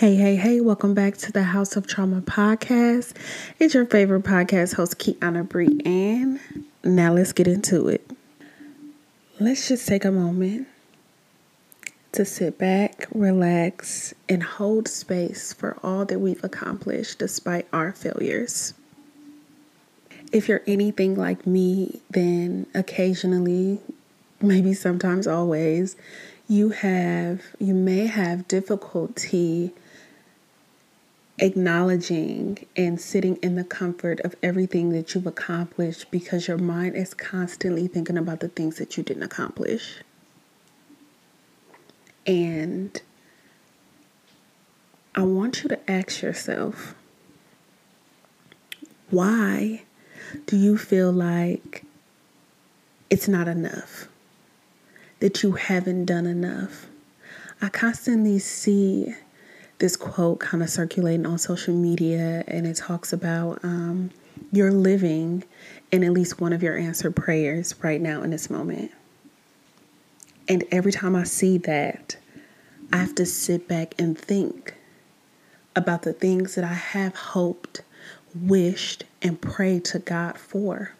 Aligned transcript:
Hey, 0.00 0.14
hey, 0.14 0.36
hey, 0.36 0.62
welcome 0.62 0.94
back 0.94 1.18
to 1.18 1.30
the 1.30 1.44
Haus 1.44 1.76
of 1.76 1.86
Trauma 1.86 2.22
podcast. 2.22 3.12
It's 3.58 3.74
your 3.74 3.84
favorite 3.84 4.22
podcast 4.22 4.76
host, 4.76 4.98
Kiana 4.98 5.46
Bree 5.46 5.78
Ann. 5.84 6.40
Now 6.82 7.12
let's 7.12 7.32
get 7.32 7.46
into 7.46 7.86
it. 7.88 8.10
Let's 9.38 9.68
just 9.68 9.86
take 9.86 10.06
a 10.06 10.10
moment 10.10 10.68
to 12.12 12.24
sit 12.24 12.56
back, 12.56 13.08
relax, 13.12 14.14
and 14.26 14.42
hold 14.42 14.88
space 14.88 15.52
for 15.52 15.76
all 15.82 16.06
that 16.06 16.18
we've 16.18 16.42
accomplished 16.42 17.18
despite 17.18 17.68
our 17.70 17.92
failures. 17.92 18.72
If 20.32 20.48
you're 20.48 20.62
anything 20.66 21.14
like 21.14 21.46
me, 21.46 22.00
then 22.08 22.64
occasionally, 22.72 23.80
maybe 24.40 24.72
sometimes 24.72 25.26
always, 25.26 25.94
you 26.48 26.70
have 26.70 27.42
you 27.58 27.74
may 27.74 28.06
have 28.06 28.48
difficulty 28.48 29.74
acknowledging 31.40 32.66
and 32.76 33.00
sitting 33.00 33.36
in 33.36 33.54
the 33.56 33.64
comfort 33.64 34.20
of 34.20 34.36
everything 34.42 34.90
that 34.90 35.14
you've 35.14 35.26
accomplished 35.26 36.10
because 36.10 36.46
your 36.46 36.58
mind 36.58 36.94
is 36.94 37.14
constantly 37.14 37.88
thinking 37.88 38.18
about 38.18 38.40
the 38.40 38.48
things 38.48 38.76
that 38.76 38.96
you 38.96 39.02
didn't 39.02 39.22
accomplish. 39.22 40.02
And 42.26 43.00
I 45.14 45.22
want 45.22 45.62
you 45.62 45.68
to 45.70 45.90
ask 45.90 46.22
yourself 46.22 46.94
why 49.08 49.82
do 50.46 50.56
you 50.56 50.78
feel 50.78 51.10
like 51.10 51.84
it's 53.08 53.26
not 53.26 53.48
enough? 53.48 54.06
That 55.18 55.42
you 55.42 55.52
haven't 55.52 56.04
done 56.04 56.26
enough? 56.26 56.86
I 57.60 57.68
constantly 57.68 58.38
see 58.38 59.14
this 59.80 59.96
quote 59.96 60.38
kind 60.40 60.62
of 60.62 60.70
circulating 60.70 61.26
on 61.26 61.38
social 61.38 61.74
media, 61.74 62.44
and 62.46 62.66
it 62.66 62.76
talks 62.76 63.12
about 63.12 63.58
um, 63.64 64.10
you're 64.52 64.70
living 64.70 65.42
in 65.90 66.04
at 66.04 66.12
least 66.12 66.40
one 66.40 66.52
of 66.52 66.62
your 66.62 66.76
answered 66.76 67.16
prayers 67.16 67.74
right 67.82 68.00
now 68.00 68.22
in 68.22 68.30
this 68.30 68.48
moment. 68.48 68.92
And 70.48 70.64
every 70.70 70.92
time 70.92 71.16
I 71.16 71.24
see 71.24 71.58
that, 71.58 72.16
I 72.92 72.98
have 72.98 73.14
to 73.16 73.26
sit 73.26 73.66
back 73.68 73.94
and 73.98 74.18
think 74.18 74.74
about 75.74 76.02
the 76.02 76.12
things 76.12 76.56
that 76.56 76.64
I 76.64 76.74
have 76.74 77.14
hoped, 77.14 77.82
wished, 78.34 79.04
and 79.22 79.40
prayed 79.40 79.84
to 79.86 79.98
God 79.98 80.38
for. 80.38 80.92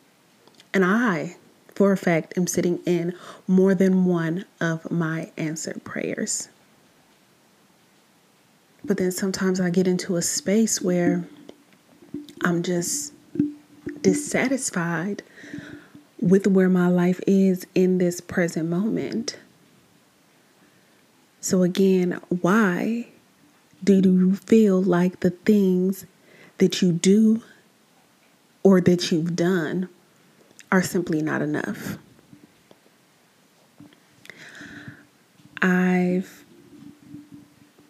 And 0.73 0.85
I, 0.85 1.37
for 1.75 1.93
a 1.93 1.97
fact, 1.97 2.39
am 2.39 2.47
sitting 2.47 2.79
in 2.87 3.15
more 3.47 3.75
than 3.75 4.05
one 4.05 4.45
of 4.61 4.91
my 4.91 5.33
answered 5.37 5.85
prayers. 5.85 6.49
But 8.85 8.97
then 8.97 9.13
sometimes 9.13 9.61
I 9.61 9.71
get 9.71 9.87
into 9.87 10.17
a 10.17 10.23
space 10.23 10.81
where 10.81 11.25
I'm 12.43 12.63
just 12.63 13.13
dissatisfied 14.03 15.23
with 16.21 16.47
where 16.47 16.69
my 16.69 16.89
life 16.89 17.21
is 17.27 17.67
in 17.75 17.99
this 17.99 18.21
present 18.21 18.69
moment. 18.69 19.39
So, 21.41 21.63
again, 21.63 22.21
why 22.29 23.09
do 23.83 24.01
you 24.01 24.35
feel 24.35 24.83
like 24.83 25.21
the 25.21 25.31
things 25.31 26.05
that 26.59 26.83
you 26.83 26.93
do 26.93 27.43
or 28.63 28.81
that 28.83 29.11
you've 29.11 29.37
done 29.37 29.89
are 30.71 30.83
simply 30.83 31.23
not 31.23 31.41
enough? 31.41 31.97
I've 35.63 36.40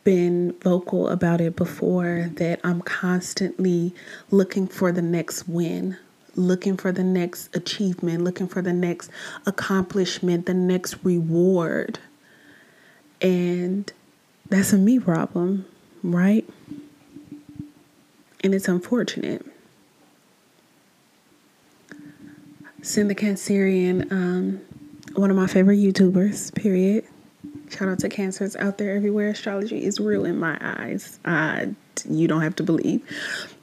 been 0.04 0.52
vocal 0.62 1.08
about 1.08 1.40
it 1.40 1.56
before 1.56 2.30
that 2.34 2.60
I'm 2.64 2.80
constantly 2.82 3.94
looking 4.30 4.66
for 4.66 4.92
the 4.92 5.02
next 5.02 5.48
win, 5.48 5.96
looking 6.36 6.76
for 6.76 6.92
the 6.92 7.04
next 7.04 7.54
achievement, 7.54 8.22
looking 8.22 8.48
for 8.48 8.62
the 8.62 8.72
next 8.72 9.10
accomplishment, 9.46 10.46
the 10.46 10.54
next 10.54 10.96
reward. 11.02 11.98
And 13.20 13.92
that's 14.48 14.72
a 14.72 14.78
me 14.78 14.98
problem, 14.98 15.66
right? 16.02 16.48
And 18.42 18.54
it's 18.54 18.68
unfortunate. 18.68 19.44
Send 22.82 23.10
the 23.10 23.14
Cancerian, 23.14 24.10
um, 24.10 24.60
one 25.14 25.30
of 25.30 25.36
my 25.36 25.46
favorite 25.46 25.76
YouTubers, 25.76 26.54
period. 26.54 27.04
Shout 27.70 27.88
out 27.88 28.00
to 28.00 28.08
cancers 28.08 28.56
out 28.56 28.78
there 28.78 28.94
everywhere. 28.96 29.30
Astrology 29.30 29.84
is 29.84 30.00
real 30.00 30.24
in 30.24 30.38
my 30.38 30.58
eyes. 30.60 31.18
Uh, 31.24 31.66
you 32.08 32.28
don't 32.28 32.42
have 32.42 32.56
to 32.56 32.62
believe. 32.62 33.02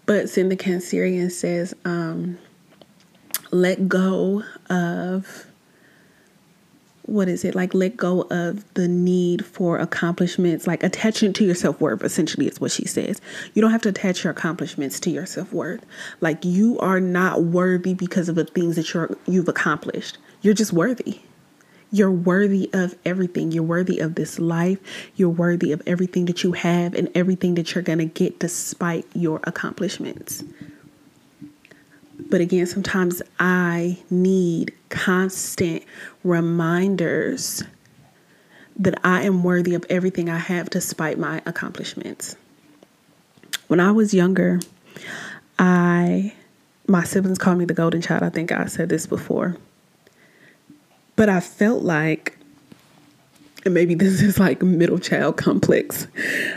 But 0.06 0.30
send 0.30 0.50
the 0.52 0.56
Cancerian 0.56 1.30
says, 1.30 1.76
um, 1.84 2.38
let 3.52 3.88
go 3.88 4.44
of 4.70 5.48
what 7.04 7.30
is 7.30 7.46
it 7.46 7.56
like 7.56 7.74
let 7.74 7.96
go 7.96 8.24
of 8.24 8.74
the 8.74 8.88
need 8.88 9.46
for 9.46 9.78
accomplishments 9.78 10.68
like 10.68 10.84
attaching 10.84 11.32
to 11.32 11.46
your 11.46 11.56
self-worth 11.56 12.04
essentially 12.04 12.48
is 12.48 12.60
what 12.60 12.70
she 12.70 12.86
says 12.86 13.22
you 13.54 13.62
don't 13.62 13.72
have 13.72 13.82
to 13.82 13.88
attach 13.90 14.26
your 14.26 14.32
accomplishments 14.32 15.00
to 15.00 15.10
your 15.10 15.26
self-worth 15.26 15.86
like 16.20 16.44
you 16.44 16.78
are 16.80 17.00
not 17.00 17.44
worthy 17.44 17.94
because 17.94 18.28
of 18.28 18.36
the 18.36 18.44
things 18.44 18.76
that 18.76 18.94
you're 18.94 19.18
you've 19.26 19.48
accomplished 19.48 20.18
you're 20.42 20.54
just 20.54 20.74
worthy 20.74 21.22
you're 21.92 22.12
worthy 22.12 22.70
of 22.74 22.96
everything. 23.06 23.52
You're 23.52 23.64
worthy 23.64 24.00
of 24.00 24.16
this 24.16 24.40
life. 24.40 24.80
You're 25.16 25.30
worthy 25.30 25.72
of 25.72 25.82
everything 25.86 26.26
that 26.26 26.44
you 26.44 26.52
have 26.54 26.94
and 26.94 27.10
everything 27.16 27.56
that 27.56 27.74
you're 27.74 27.84
going 27.84 28.00
to 28.00 28.06
get 28.06 28.40
despite 28.40 29.06
your 29.14 29.40
accomplishments. 29.46 30.44
But 32.30 32.42
again, 32.42 32.66
sometimes 32.66 33.22
I 33.40 33.98
need 34.10 34.74
constant 34.90 35.84
reminders 36.24 37.64
that 38.80 39.00
I 39.04 39.24
am 39.24 39.44
worthy 39.44 39.74
of 39.74 39.86
everything 39.90 40.30
I 40.30 40.38
have 40.38 40.70
despite 40.70 41.18
my 41.18 41.42
accomplishments. 41.46 42.36
When 43.68 43.80
I 43.80 43.92
was 43.92 44.14
younger, 44.14 44.60
I 45.58 46.34
my 46.88 47.04
siblings 47.04 47.38
called 47.38 47.58
me 47.58 47.66
the 47.66 47.74
golden 47.74 48.02
child. 48.02 48.24
I 48.24 48.30
think 48.30 48.52
I 48.52 48.66
said 48.66 48.90
this 48.90 49.06
before. 49.06 49.58
But 51.18 51.30
I 51.30 51.42
felt 51.42 51.84
like, 51.84 52.38
and 53.66 53.74
maybe 53.74 53.96
this 53.96 54.22
is 54.22 54.40
like 54.40 54.62
middle 54.62 55.00
child 55.00 55.36
complex, 55.36 56.08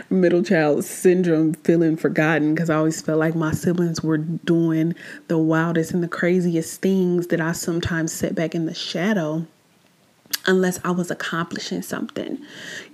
middle 0.09 0.43
child 0.43 0.85
syndrome, 0.85 1.55
feeling 1.55 1.97
forgotten 1.97 2.53
because 2.53 2.69
I 2.69 2.75
always 2.75 3.01
felt 3.01 3.19
like 3.19 3.35
my 3.35 3.51
siblings 3.51 4.01
were 4.01 4.19
doing 4.19 4.95
the 5.27 5.37
wildest 5.37 5.91
and 5.91 6.01
the 6.01 6.07
craziest 6.07 6.79
things 6.79 7.27
that 7.27 7.41
I 7.41 7.51
sometimes 7.51 8.13
set 8.13 8.35
back 8.35 8.55
in 8.55 8.67
the 8.67 8.73
shadow 8.73 9.45
unless 10.45 10.79
I 10.85 10.91
was 10.91 11.11
accomplishing 11.11 11.81
something, 11.81 12.37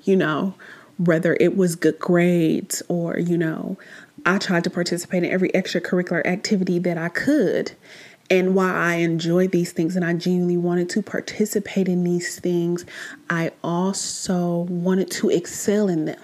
you 0.03 0.15
know, 0.15 0.55
whether 0.97 1.37
it 1.39 1.57
was 1.57 1.75
good 1.75 1.99
grades 1.99 2.81
or, 2.87 3.19
you 3.19 3.37
know, 3.37 3.77
I 4.25 4.37
tried 4.37 4.63
to 4.63 4.69
participate 4.69 5.23
in 5.23 5.29
every 5.29 5.49
extracurricular 5.49 6.25
activity 6.25 6.79
that 6.79 6.97
I 6.97 7.09
could 7.09 7.73
and 8.29 8.55
while 8.55 8.75
I 8.75 8.95
enjoy 8.95 9.47
these 9.47 9.71
things 9.71 9.95
and 9.95 10.03
I 10.03 10.13
genuinely 10.13 10.57
wanted 10.57 10.89
to 10.89 11.01
participate 11.01 11.87
in 11.87 12.03
these 12.03 12.39
things, 12.39 12.85
I 13.29 13.51
also 13.63 14.65
wanted 14.69 15.09
to 15.11 15.29
excel 15.29 15.87
in 15.87 16.05
them 16.05 16.19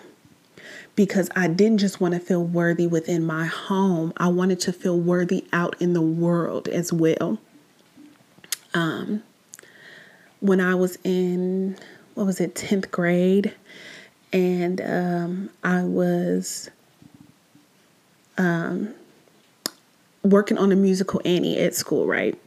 because 0.95 1.29
I 1.35 1.47
didn't 1.47 1.79
just 1.79 2.01
want 2.01 2.13
to 2.13 2.19
feel 2.19 2.43
worthy 2.43 2.87
within 2.87 3.25
my 3.25 3.45
home, 3.45 4.13
I 4.17 4.27
wanted 4.27 4.59
to 4.61 4.73
feel 4.73 4.99
worthy 4.99 5.45
out 5.51 5.75
in 5.79 5.93
the 5.93 6.01
world 6.01 6.67
as 6.67 6.93
well. 6.93 7.39
Um, 8.73 9.23
when 10.39 10.59
I 10.59 10.75
was 10.75 10.97
in, 11.03 11.77
what 12.15 12.25
was 12.25 12.39
it, 12.39 12.53
10th 12.53 12.91
grade, 12.91 13.53
and 14.31 14.81
um, 14.81 15.49
I 15.63 15.83
was 15.83 16.69
um, 18.37 18.93
working 20.23 20.57
on 20.57 20.71
a 20.71 20.75
musical 20.75 21.21
Annie 21.25 21.59
at 21.59 21.75
school, 21.75 22.07
right? 22.07 22.39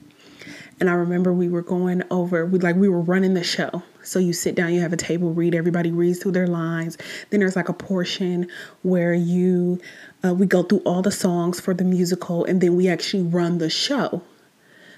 And 0.79 0.91
I 0.91 0.93
remember 0.93 1.33
we 1.33 1.49
were 1.49 1.63
going 1.63 2.03
over, 2.11 2.45
we 2.45 2.59
like 2.59 2.77
we 2.77 2.89
were 2.89 3.01
running 3.01 3.35
the 3.35 3.45
show. 3.45 3.83
So 4.03 4.19
you 4.19 4.33
sit 4.33 4.55
down, 4.55 4.75
you 4.75 4.81
have 4.81 4.93
a 4.93 4.97
table, 4.97 5.33
read, 5.33 5.55
everybody 5.55 5.91
reads 5.91 6.19
through 6.19 6.33
their 6.33 6.47
lines. 6.47 6.99
Then 7.31 7.41
there's 7.41 7.57
like 7.57 7.69
a 7.69 7.73
portion 7.73 8.49
where 8.83 9.15
you 9.15 9.81
uh, 10.25 10.35
we 10.35 10.47
go 10.47 10.63
through 10.63 10.81
all 10.81 11.03
the 11.03 11.11
songs 11.11 11.61
for 11.61 11.73
the 11.73 11.85
musical, 11.85 12.45
and 12.45 12.61
then 12.61 12.77
we 12.77 12.89
actually 12.89 13.23
run 13.23 13.59
the 13.59 13.71
show. 13.71 14.23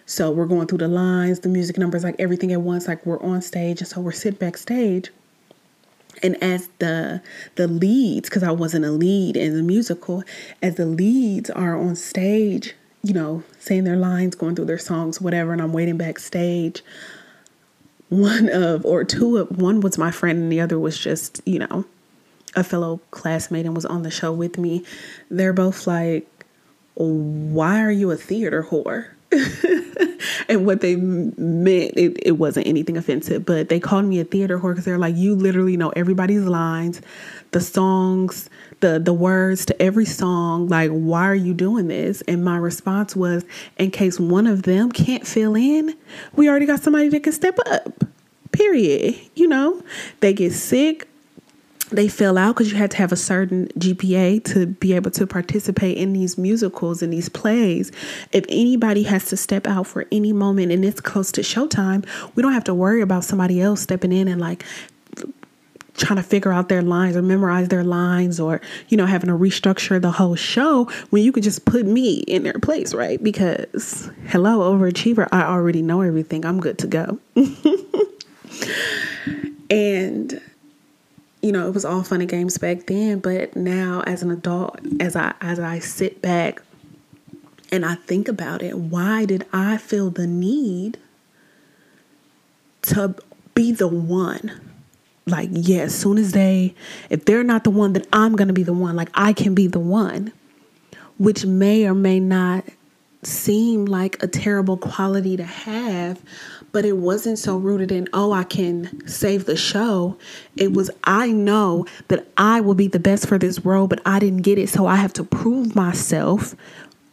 So 0.04 0.30
we're 0.30 0.46
going 0.46 0.66
through 0.66 0.78
the 0.78 0.88
lines, 0.88 1.40
the 1.40 1.48
music 1.48 1.78
numbers, 1.78 2.02
like 2.02 2.16
everything 2.18 2.52
at 2.52 2.62
once, 2.62 2.88
like 2.88 3.04
we're 3.06 3.22
on 3.22 3.40
stage, 3.40 3.80
and 3.80 3.88
so 3.88 4.00
we're 4.00 4.12
sitting 4.12 4.38
backstage. 4.38 5.10
And 6.22 6.42
as 6.42 6.68
the 6.78 7.22
the 7.56 7.68
leads, 7.68 8.28
because 8.28 8.42
I 8.42 8.50
wasn't 8.50 8.84
a 8.84 8.90
lead 8.90 9.36
in 9.36 9.56
the 9.56 9.62
musical, 9.62 10.22
as 10.62 10.76
the 10.76 10.86
leads 10.86 11.50
are 11.50 11.76
on 11.76 11.96
stage, 11.96 12.74
you 13.02 13.14
know, 13.14 13.42
saying 13.58 13.84
their 13.84 13.96
lines, 13.96 14.34
going 14.34 14.56
through 14.56 14.66
their 14.66 14.78
songs, 14.78 15.20
whatever, 15.20 15.52
and 15.52 15.62
I'm 15.62 15.72
waiting 15.72 15.96
backstage. 15.96 16.82
One 18.08 18.48
of 18.48 18.86
or 18.86 19.04
two 19.04 19.36
of 19.36 19.60
one 19.60 19.80
was 19.80 19.98
my 19.98 20.10
friend 20.10 20.38
and 20.38 20.52
the 20.52 20.60
other 20.60 20.78
was 20.78 20.98
just, 20.98 21.42
you 21.44 21.58
know, 21.58 21.84
a 22.56 22.64
fellow 22.64 23.00
classmate 23.10 23.66
and 23.66 23.74
was 23.74 23.84
on 23.84 24.02
the 24.02 24.10
show 24.10 24.32
with 24.32 24.58
me, 24.58 24.84
they're 25.30 25.52
both 25.52 25.86
like, 25.86 26.26
Why 26.94 27.82
are 27.82 27.90
you 27.90 28.10
a 28.10 28.16
theater 28.16 28.66
whore? 28.70 29.08
and 30.48 30.66
what 30.66 30.80
they 30.80 30.96
meant, 30.96 31.92
it, 31.96 32.16
it 32.22 32.32
wasn't 32.32 32.66
anything 32.66 32.96
offensive, 32.96 33.44
but 33.44 33.68
they 33.68 33.80
called 33.80 34.04
me 34.04 34.20
a 34.20 34.24
theater 34.24 34.58
whore 34.58 34.72
because 34.72 34.84
they're 34.84 34.98
like, 34.98 35.16
You 35.16 35.34
literally 35.34 35.76
know 35.76 35.90
everybody's 35.90 36.44
lines, 36.44 37.00
the 37.50 37.60
songs, 37.60 38.50
the 38.80 38.98
the 38.98 39.12
words 39.12 39.66
to 39.66 39.82
every 39.82 40.04
song. 40.04 40.68
Like, 40.68 40.90
why 40.90 41.24
are 41.24 41.34
you 41.34 41.54
doing 41.54 41.88
this? 41.88 42.22
And 42.22 42.44
my 42.44 42.56
response 42.56 43.16
was, 43.16 43.44
in 43.78 43.90
case 43.90 44.20
one 44.20 44.46
of 44.46 44.62
them 44.62 44.92
can't 44.92 45.26
fill 45.26 45.54
in, 45.56 45.94
we 46.34 46.48
already 46.48 46.66
got 46.66 46.80
somebody 46.80 47.08
that 47.08 47.22
can 47.22 47.32
step 47.32 47.58
up. 47.66 48.04
Period. 48.52 49.16
You 49.34 49.48
know, 49.48 49.82
they 50.20 50.32
get 50.32 50.52
sick 50.52 51.08
they 51.90 52.08
fell 52.08 52.36
out 52.36 52.54
because 52.54 52.70
you 52.70 52.76
had 52.78 52.90
to 52.92 52.96
have 52.98 53.12
a 53.12 53.16
certain 53.16 53.68
GPA 53.78 54.44
to 54.52 54.66
be 54.66 54.92
able 54.94 55.10
to 55.12 55.26
participate 55.26 55.96
in 55.96 56.12
these 56.12 56.36
musicals 56.36 57.02
and 57.02 57.12
these 57.12 57.28
plays. 57.28 57.90
If 58.32 58.44
anybody 58.48 59.04
has 59.04 59.26
to 59.26 59.36
step 59.36 59.66
out 59.66 59.86
for 59.86 60.06
any 60.12 60.32
moment 60.32 60.72
and 60.72 60.84
it's 60.84 61.00
close 61.00 61.32
to 61.32 61.40
showtime, 61.40 62.06
we 62.34 62.42
don't 62.42 62.52
have 62.52 62.64
to 62.64 62.74
worry 62.74 63.00
about 63.00 63.24
somebody 63.24 63.60
else 63.60 63.80
stepping 63.80 64.12
in 64.12 64.28
and 64.28 64.40
like 64.40 64.64
trying 65.96 66.16
to 66.16 66.22
figure 66.22 66.52
out 66.52 66.68
their 66.68 66.82
lines 66.82 67.16
or 67.16 67.22
memorize 67.22 67.68
their 67.68 67.82
lines 67.82 68.38
or 68.38 68.60
you 68.88 68.96
know 68.96 69.04
having 69.04 69.26
to 69.26 69.34
restructure 69.34 70.00
the 70.00 70.12
whole 70.12 70.36
show 70.36 70.84
when 71.10 71.24
you 71.24 71.32
could 71.32 71.42
just 71.42 71.64
put 71.64 71.84
me 71.84 72.20
in 72.20 72.44
their 72.44 72.52
place 72.52 72.94
right? 72.94 73.20
Because 73.20 74.08
hello 74.28 74.72
overachiever 74.72 75.26
i 75.32 75.42
already 75.42 75.82
know 75.82 76.02
everything. 76.02 76.44
I'm 76.44 76.60
good 76.60 76.78
to 76.78 76.86
go. 76.86 77.18
And 79.70 80.40
you 81.42 81.52
know, 81.52 81.68
it 81.68 81.74
was 81.74 81.84
all 81.84 82.02
fun 82.02 82.20
and 82.20 82.30
games 82.30 82.58
back 82.58 82.86
then, 82.86 83.20
but 83.20 83.54
now 83.54 84.02
as 84.06 84.22
an 84.22 84.30
adult, 84.30 84.78
as 85.00 85.14
I 85.14 85.34
as 85.40 85.60
I 85.60 85.78
sit 85.78 86.20
back 86.20 86.62
and 87.70 87.84
I 87.84 87.94
think 87.94 88.28
about 88.28 88.62
it, 88.62 88.76
why 88.76 89.24
did 89.24 89.46
I 89.52 89.76
feel 89.76 90.10
the 90.10 90.26
need 90.26 90.98
to 92.82 93.14
be 93.54 93.72
the 93.72 93.88
one? 93.88 94.60
Like, 95.26 95.50
yeah, 95.52 95.82
as 95.82 95.94
soon 95.96 96.18
as 96.18 96.32
they 96.32 96.74
if 97.10 97.24
they're 97.24 97.44
not 97.44 97.64
the 97.64 97.70
one, 97.70 97.92
then 97.92 98.04
I'm 98.12 98.34
gonna 98.34 98.52
be 98.52 98.64
the 98.64 98.72
one. 98.72 98.96
Like 98.96 99.10
I 99.14 99.32
can 99.32 99.54
be 99.54 99.66
the 99.66 99.80
one. 99.80 100.32
Which 101.18 101.44
may 101.44 101.84
or 101.84 101.94
may 101.94 102.20
not 102.20 102.64
seem 103.22 103.84
like 103.84 104.22
a 104.22 104.28
terrible 104.28 104.76
quality 104.76 105.36
to 105.36 105.44
have, 105.44 106.22
but 106.78 106.84
it 106.84 106.96
wasn't 106.96 107.40
so 107.40 107.56
rooted 107.56 107.90
in, 107.90 108.08
oh, 108.12 108.30
I 108.30 108.44
can 108.44 109.04
save 109.04 109.46
the 109.46 109.56
show. 109.56 110.16
It 110.54 110.74
was, 110.74 110.92
I 111.02 111.32
know 111.32 111.86
that 112.06 112.28
I 112.36 112.60
will 112.60 112.76
be 112.76 112.86
the 112.86 113.00
best 113.00 113.26
for 113.26 113.36
this 113.36 113.64
role, 113.64 113.88
but 113.88 114.00
I 114.06 114.20
didn't 114.20 114.42
get 114.42 114.58
it. 114.58 114.68
So 114.68 114.86
I 114.86 114.94
have 114.94 115.12
to 115.14 115.24
prove 115.24 115.74
myself 115.74 116.54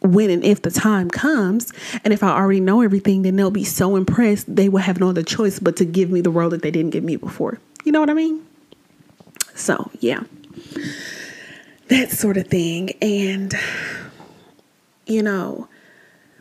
when 0.02 0.30
and 0.30 0.44
if 0.44 0.62
the 0.62 0.70
time 0.70 1.10
comes. 1.10 1.72
And 2.04 2.14
if 2.14 2.22
I 2.22 2.28
already 2.28 2.60
know 2.60 2.80
everything, 2.80 3.22
then 3.22 3.34
they'll 3.34 3.50
be 3.50 3.64
so 3.64 3.96
impressed, 3.96 4.54
they 4.54 4.68
will 4.68 4.78
have 4.78 5.00
no 5.00 5.08
other 5.08 5.24
choice 5.24 5.58
but 5.58 5.76
to 5.78 5.84
give 5.84 6.10
me 6.10 6.20
the 6.20 6.30
role 6.30 6.50
that 6.50 6.62
they 6.62 6.70
didn't 6.70 6.90
give 6.90 7.02
me 7.02 7.16
before. 7.16 7.58
You 7.82 7.90
know 7.90 7.98
what 7.98 8.08
I 8.08 8.14
mean? 8.14 8.46
So, 9.56 9.90
yeah, 9.98 10.20
that 11.88 12.12
sort 12.12 12.36
of 12.36 12.46
thing. 12.46 12.92
And, 13.02 13.52
you 15.06 15.24
know, 15.24 15.66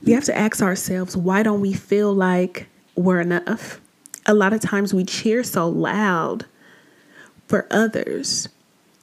we 0.03 0.11
have 0.11 0.25
to 0.25 0.37
ask 0.37 0.61
ourselves 0.61 1.17
why 1.17 1.41
don't 1.41 1.61
we 1.61 1.73
feel 1.73 2.13
like 2.13 2.67
we're 2.95 3.21
enough. 3.21 3.79
A 4.25 4.33
lot 4.33 4.53
of 4.53 4.61
times 4.61 4.93
we 4.93 5.03
cheer 5.03 5.43
so 5.43 5.67
loud 5.67 6.45
for 7.47 7.67
others, 7.69 8.49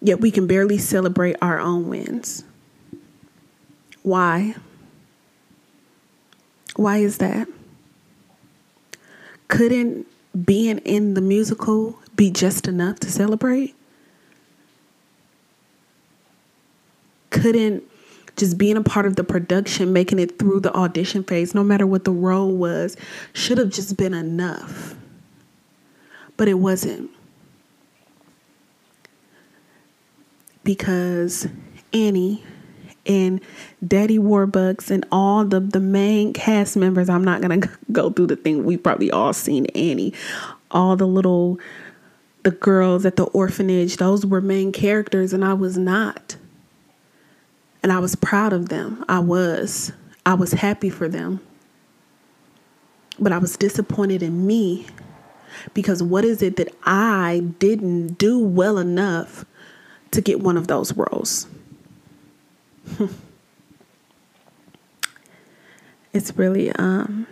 yet 0.01 0.21
we 0.21 0.31
can 0.31 0.47
barely 0.47 0.79
celebrate 0.79 1.37
our 1.41 1.61
own 1.61 1.89
wins. 1.89 2.45
Why? 4.03 4.57
Why 6.77 6.99
is 6.99 7.19
that? 7.19 7.47
Couldn't 9.49 10.07
being 10.45 10.79
in 10.79 11.15
the 11.15 11.21
musical 11.21 11.99
be 12.17 12.31
just 12.31 12.67
enough 12.67 12.99
to 13.01 13.11
celebrate? 13.11 13.75
Couldn't 17.31 17.85
just 18.37 18.59
being 18.59 18.77
a 18.77 18.83
part 18.83 19.07
of 19.07 19.17
the 19.17 19.25
production, 19.25 19.93
making 19.93 20.19
it 20.19 20.39
through 20.39 20.61
the 20.61 20.75
audition 20.75 21.23
phase, 21.23 21.55
no 21.55 21.63
matter 21.63 21.87
what 21.87 22.05
the 22.05 22.13
role 22.13 22.51
was, 22.51 22.97
should 23.33 23.59
have 23.59 23.71
just 23.71 23.97
been 23.97 24.15
enough. 24.15 24.95
But 26.37 26.49
it 26.49 26.55
wasn't. 26.55 27.11
Because 30.65 31.49
Annie 31.93 32.43
and 33.05 33.41
Daddy 33.87 34.19
Warbucks 34.19 34.91
and 34.91 35.05
all 35.11 35.45
the, 35.45 35.61
the 35.61 35.81
main 35.81 36.33
cast 36.33 36.77
members, 36.77 37.09
I'm 37.09 37.25
not 37.25 37.43
going 37.43 37.61
to 37.63 37.71
go 37.91 38.11
through 38.11 38.29
the 38.29 38.37
thing. 38.37 38.65
We've 38.65 38.83
probably 38.83 39.11
all 39.11 39.33
seen 39.33 39.67
Annie. 39.67 40.15
All 40.71 40.97
the 40.97 41.07
little, 41.07 41.59
the 42.45 42.53
girls 42.53 43.05
at 43.05 43.17
the 43.17 43.25
orphanage, 43.25 43.99
those 43.99 44.25
were 44.25 44.41
main 44.41 44.73
characters, 44.73 45.33
and 45.35 45.45
I 45.45 45.53
was 45.53 45.77
not. 45.77 46.37
And 47.83 47.93
I 47.93 47.99
was 47.99 48.15
proud 48.15 48.53
of 48.53 48.69
them. 48.69 49.05
I 49.09 49.19
was. 49.19 49.93
I 50.25 50.35
was 50.35 50.53
happy 50.53 50.91
for 50.91 51.09
them. 51.09 51.41
But 53.19 53.33
I 53.33 53.39
was 53.39 53.57
disappointed 53.57 54.23
in 54.23 54.47
me 54.47 54.87
because 55.75 56.03
what 56.03 56.25
is 56.25 56.43
it 56.43 56.57
that 56.57 56.75
I 56.85 57.43
didn't 57.59 58.19
do 58.19 58.39
well 58.39 58.79
enough 58.79 59.45
to 60.13 60.21
get 60.21 60.41
one 60.41 60.57
of 60.57 60.69
those 60.69 60.93
roles? 60.97 61.47
it's 66.13 66.37
really 66.37 66.71
um 66.73 67.27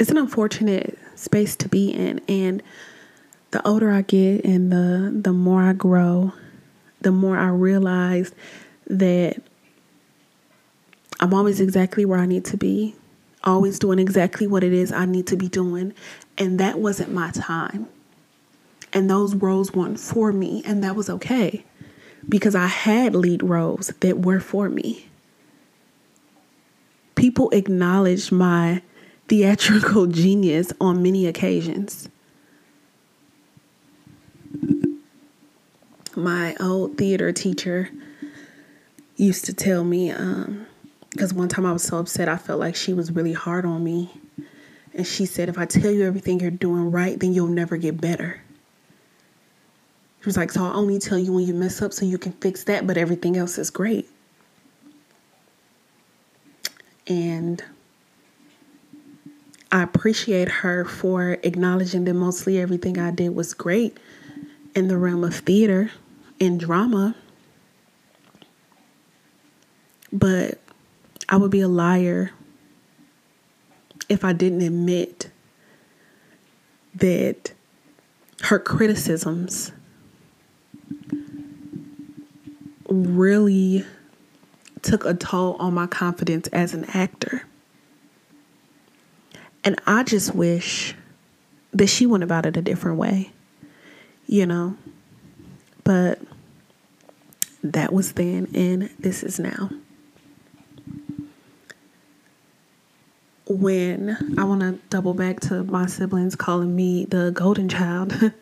it's 0.00 0.10
an 0.10 0.16
unfortunate 0.16 0.98
space 1.14 1.54
to 1.56 1.68
be 1.68 1.90
in 1.90 2.20
and 2.28 2.62
the 3.52 3.66
older 3.66 3.90
I 3.90 4.02
get 4.02 4.44
and 4.44 4.72
the 4.72 5.10
the 5.22 5.32
more 5.32 5.62
I 5.62 5.72
grow, 5.72 6.32
the 7.00 7.12
more 7.12 7.38
I 7.38 7.48
realize 7.48 8.32
that 8.86 9.42
I'm 11.20 11.32
always 11.32 11.60
exactly 11.60 12.04
where 12.04 12.18
I 12.18 12.26
need 12.26 12.44
to 12.46 12.56
be, 12.56 12.94
always 13.44 13.78
doing 13.78 13.98
exactly 13.98 14.46
what 14.46 14.62
it 14.62 14.72
is 14.72 14.92
I 14.92 15.06
need 15.06 15.26
to 15.28 15.36
be 15.36 15.48
doing. 15.48 15.94
And 16.36 16.60
that 16.60 16.78
wasn't 16.78 17.12
my 17.12 17.30
time. 17.30 17.88
And 18.92 19.08
those 19.08 19.34
roles 19.34 19.72
weren't 19.72 20.00
for 20.00 20.32
me. 20.32 20.62
And 20.64 20.84
that 20.84 20.96
was 20.96 21.08
okay 21.08 21.64
because 22.28 22.54
I 22.54 22.66
had 22.66 23.14
lead 23.14 23.42
roles 23.42 23.88
that 24.00 24.24
were 24.24 24.40
for 24.40 24.68
me. 24.68 25.06
People 27.14 27.50
acknowledged 27.50 28.30
my 28.30 28.82
theatrical 29.28 30.06
genius 30.06 30.72
on 30.80 31.02
many 31.02 31.26
occasions. 31.26 32.08
My 36.14 36.56
old 36.60 36.96
theater 36.96 37.32
teacher 37.32 37.90
used 39.16 39.44
to 39.46 39.54
tell 39.54 39.84
me, 39.84 40.10
um, 40.10 40.65
because 41.16 41.32
one 41.32 41.48
time 41.48 41.64
I 41.64 41.72
was 41.72 41.82
so 41.82 41.96
upset, 41.96 42.28
I 42.28 42.36
felt 42.36 42.60
like 42.60 42.76
she 42.76 42.92
was 42.92 43.10
really 43.10 43.32
hard 43.32 43.64
on 43.64 43.82
me. 43.82 44.10
And 44.92 45.06
she 45.06 45.24
said, 45.24 45.48
If 45.48 45.56
I 45.56 45.64
tell 45.64 45.90
you 45.90 46.04
everything 46.04 46.40
you're 46.40 46.50
doing 46.50 46.90
right, 46.90 47.18
then 47.18 47.32
you'll 47.32 47.46
never 47.46 47.78
get 47.78 47.98
better. 47.98 48.38
She 50.20 50.26
was 50.26 50.36
like, 50.36 50.52
So 50.52 50.62
I'll 50.62 50.76
only 50.76 50.98
tell 50.98 51.18
you 51.18 51.32
when 51.32 51.46
you 51.46 51.54
mess 51.54 51.80
up 51.80 51.94
so 51.94 52.04
you 52.04 52.18
can 52.18 52.32
fix 52.32 52.64
that, 52.64 52.86
but 52.86 52.98
everything 52.98 53.38
else 53.38 53.56
is 53.56 53.70
great. 53.70 54.06
And 57.06 57.64
I 59.72 59.82
appreciate 59.82 60.48
her 60.48 60.84
for 60.84 61.38
acknowledging 61.42 62.04
that 62.04 62.14
mostly 62.14 62.60
everything 62.60 62.98
I 62.98 63.10
did 63.10 63.30
was 63.30 63.54
great 63.54 63.96
in 64.74 64.88
the 64.88 64.98
realm 64.98 65.24
of 65.24 65.34
theater 65.34 65.90
and 66.40 66.60
drama. 66.60 67.14
But 70.12 70.60
I 71.28 71.36
would 71.36 71.50
be 71.50 71.60
a 71.60 71.68
liar 71.68 72.30
if 74.08 74.24
I 74.24 74.32
didn't 74.32 74.62
admit 74.62 75.30
that 76.94 77.52
her 78.42 78.58
criticisms 78.58 79.72
really 82.88 83.84
took 84.82 85.04
a 85.04 85.14
toll 85.14 85.56
on 85.58 85.74
my 85.74 85.86
confidence 85.86 86.46
as 86.48 86.74
an 86.74 86.84
actor. 86.94 87.42
And 89.64 89.80
I 89.86 90.04
just 90.04 90.34
wish 90.34 90.94
that 91.72 91.88
she 91.88 92.06
went 92.06 92.22
about 92.22 92.46
it 92.46 92.56
a 92.56 92.62
different 92.62 92.98
way, 92.98 93.32
you 94.26 94.46
know? 94.46 94.76
But 95.82 96.20
that 97.64 97.92
was 97.92 98.12
then, 98.12 98.48
and 98.54 98.90
this 98.98 99.24
is 99.24 99.40
now. 99.40 99.70
When 103.46 104.34
I 104.38 104.44
want 104.44 104.60
to 104.60 104.78
double 104.90 105.14
back 105.14 105.40
to 105.40 105.64
my 105.64 105.86
siblings 105.86 106.34
calling 106.34 106.74
me 106.74 107.04
the 107.04 107.30
golden 107.32 107.68
child, 107.68 108.12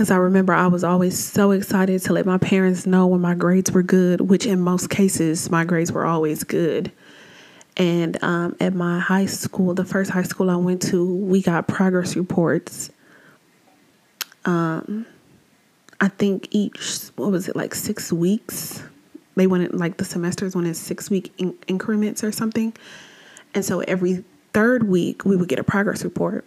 As 0.00 0.10
I 0.10 0.16
remember 0.16 0.54
I 0.54 0.66
was 0.66 0.82
always 0.82 1.18
so 1.22 1.50
excited 1.50 2.00
to 2.04 2.14
let 2.14 2.24
my 2.24 2.38
parents 2.38 2.86
know 2.86 3.06
when 3.06 3.20
my 3.20 3.34
grades 3.34 3.70
were 3.70 3.82
good, 3.82 4.22
which 4.22 4.46
in 4.46 4.58
most 4.58 4.88
cases, 4.88 5.50
my 5.50 5.62
grades 5.62 5.92
were 5.92 6.06
always 6.06 6.42
good. 6.42 6.90
And 7.76 8.16
um, 8.24 8.56
at 8.60 8.72
my 8.72 8.98
high 8.98 9.26
school, 9.26 9.74
the 9.74 9.84
first 9.84 10.10
high 10.10 10.22
school 10.22 10.48
I 10.48 10.56
went 10.56 10.80
to, 10.84 11.04
we 11.04 11.42
got 11.42 11.68
progress 11.68 12.16
reports. 12.16 12.88
Um, 14.46 15.04
I 16.00 16.08
think 16.08 16.48
each, 16.50 17.10
what 17.16 17.30
was 17.30 17.50
it, 17.50 17.54
like 17.54 17.74
six 17.74 18.10
weeks? 18.10 18.82
They 19.34 19.46
went 19.46 19.74
like 19.74 19.98
the 19.98 20.06
semesters 20.06 20.54
went 20.54 20.66
in 20.66 20.72
six 20.72 21.10
week 21.10 21.30
in- 21.36 21.58
increments 21.68 22.24
or 22.24 22.32
something. 22.32 22.72
And 23.54 23.64
so 23.64 23.80
every 23.80 24.24
third 24.52 24.88
week, 24.88 25.24
we 25.24 25.36
would 25.36 25.48
get 25.48 25.58
a 25.58 25.64
progress 25.64 26.04
report. 26.04 26.44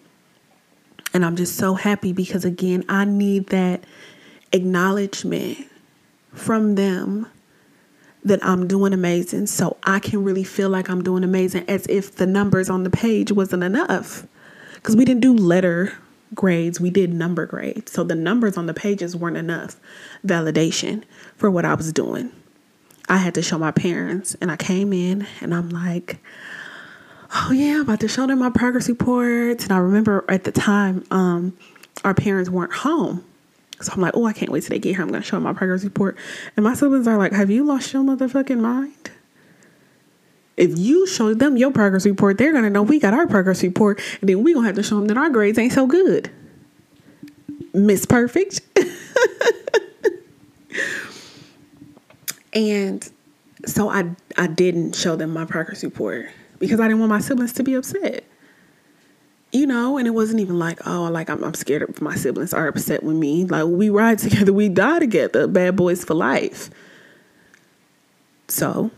And 1.14 1.24
I'm 1.24 1.36
just 1.36 1.56
so 1.56 1.76
happy 1.76 2.12
because, 2.12 2.44
again, 2.44 2.84
I 2.90 3.06
need 3.06 3.48
that 3.48 3.84
acknowledgement 4.52 5.68
from 6.34 6.76
them 6.76 7.28
that 8.26 8.44
I'm 8.44 8.68
doing 8.68 8.94
amazing 8.94 9.48
so 9.48 9.78
I 9.84 10.00
can 10.00 10.24
really 10.24 10.44
feel 10.44 10.70
like 10.70 10.90
I'm 10.90 11.04
doing 11.04 11.24
amazing 11.24 11.66
as 11.68 11.86
if 11.88 12.16
the 12.16 12.26
numbers 12.26 12.70
on 12.70 12.84
the 12.84 12.90
page 12.90 13.32
wasn't 13.32 13.64
enough. 13.64 14.26
Because 14.76 14.96
we 14.96 15.06
didn't 15.06 15.22
do 15.22 15.34
letter 15.34 15.94
grades, 16.34 16.80
we 16.80 16.90
did 16.90 17.14
number 17.14 17.46
grades. 17.46 17.92
So 17.92 18.04
the 18.04 18.16
numbers 18.16 18.58
on 18.58 18.66
the 18.66 18.74
pages 18.74 19.16
weren't 19.16 19.38
enough 19.38 19.80
validation 20.26 21.04
for 21.36 21.52
what 21.52 21.66
I 21.66 21.74
was 21.74 21.94
doing. 21.94 22.32
I 23.10 23.18
had 23.18 23.36
to 23.36 23.42
show 23.42 23.58
my 23.58 23.72
parents, 23.72 24.36
and 24.42 24.50
I 24.50 24.56
came 24.56 24.94
in 24.94 25.28
and 25.42 25.54
I'm 25.54 25.70
like, 25.70 26.20
oh 27.34 27.52
yeah, 27.52 27.76
I'm 27.76 27.82
about 27.82 28.00
to 28.02 28.08
show 28.08 28.28
them 28.28 28.40
my 28.40 28.50
progress 28.50 28.88
reports. 28.88 29.64
And 29.64 29.74
I 29.74 29.78
remember 29.78 30.24
at 30.30 30.44
the 30.44 30.52
time, 30.52 31.04
um, 31.12 31.58
our 32.04 32.14
parents 32.14 32.50
weren't 32.50 32.74
home. 32.74 33.24
So 33.82 33.92
I'm 33.94 34.02
like, 34.02 34.16
oh, 34.16 34.26
I 34.26 34.34
can't 34.34 34.52
wait 34.52 34.62
till 34.62 34.70
they 34.70 34.80
get 34.80 34.96
here. 34.96 35.02
I'm 35.02 35.12
gonna 35.12 35.24
show 35.24 35.38
them 35.38 35.44
my 35.44 35.54
progress 35.54 35.84
report. 35.84 36.18
And 36.56 36.64
my 36.64 36.74
siblings 36.74 37.08
are 37.08 37.18
like, 37.18 37.32
have 37.34 37.50
you 37.50 37.64
lost 37.66 37.92
your 37.92 38.04
motherfucking 38.04 38.60
mind? 38.60 39.12
If 40.56 40.78
you 40.78 41.08
show 41.08 41.34
them 41.34 41.58
your 41.58 41.72
progress 41.72 42.06
report, 42.06 42.38
they're 42.38 42.54
gonna 42.54 42.70
know 42.70 42.84
we 42.84 43.00
got 43.00 43.14
our 43.14 43.28
progress 43.28 43.64
report, 43.64 44.00
and 44.22 44.30
then 44.30 44.44
we're 44.44 44.54
gonna 44.54 44.68
have 44.68 44.76
to 44.76 44.84
show 44.84 44.98
them 44.98 45.08
that 45.08 45.18
our 45.18 45.30
grades 45.30 45.58
ain't 45.58 45.74
so 45.74 45.88
good. 45.88 46.30
Miss 47.74 48.06
Perfect. 48.06 48.62
and 52.54 53.10
so 53.66 53.90
I 53.90 54.12
I 54.38 54.46
didn't 54.48 54.96
show 54.96 55.16
them 55.16 55.32
my 55.32 55.46
progress 55.46 55.84
report 55.84 56.30
because 56.64 56.80
I 56.80 56.88
didn't 56.88 57.00
want 57.00 57.10
my 57.10 57.20
siblings 57.20 57.52
to 57.54 57.64
be 57.64 57.74
upset. 57.74 58.24
You 59.52 59.68
know, 59.68 59.98
and 59.98 60.08
it 60.08 60.12
wasn't 60.12 60.40
even 60.40 60.58
like, 60.58 60.80
oh, 60.88 61.10
like 61.12 61.30
I'm, 61.30 61.44
I'm 61.44 61.54
scared 61.56 61.82
of 61.82 62.02
my 62.02 62.16
siblings 62.16 62.54
are 62.54 62.70
upset 62.70 63.04
with 63.04 63.18
me. 63.18 63.44
Like 63.44 63.66
we 63.66 63.90
ride 63.90 64.20
together, 64.20 64.54
we 64.54 64.70
die 64.70 65.00
together, 65.00 65.46
bad 65.46 65.76
boys 65.76 66.06
for 66.06 66.14
life. 66.14 66.70
So 68.48 68.92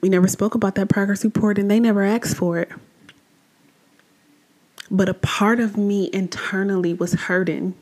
we 0.00 0.08
never 0.08 0.26
spoke 0.26 0.54
about 0.54 0.74
that 0.76 0.88
progress 0.88 1.22
report 1.22 1.58
and 1.58 1.70
they 1.70 1.78
never 1.78 2.02
asked 2.02 2.34
for 2.34 2.60
it. 2.60 2.70
But 4.90 5.10
a 5.10 5.14
part 5.14 5.60
of 5.60 5.76
me 5.76 6.08
internally 6.14 6.94
was 6.94 7.12
hurting 7.12 7.74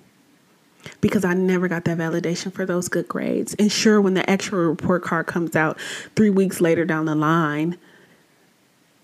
because 1.01 1.25
I 1.25 1.35
never 1.35 1.69
got 1.69 1.85
that 1.85 1.99
validation 1.99 2.53
for 2.53 2.67
those 2.67 2.89
good 2.89 3.07
grades. 3.07 3.55
And 3.61 3.71
sure, 3.71 4.01
when 4.01 4.15
the 4.15 4.29
actual 4.29 4.59
report 4.59 5.05
card 5.05 5.27
comes 5.27 5.55
out 5.55 5.79
three 6.17 6.31
weeks 6.31 6.61
later 6.61 6.85
down 6.85 7.05
the 7.05 7.15
line, 7.15 7.79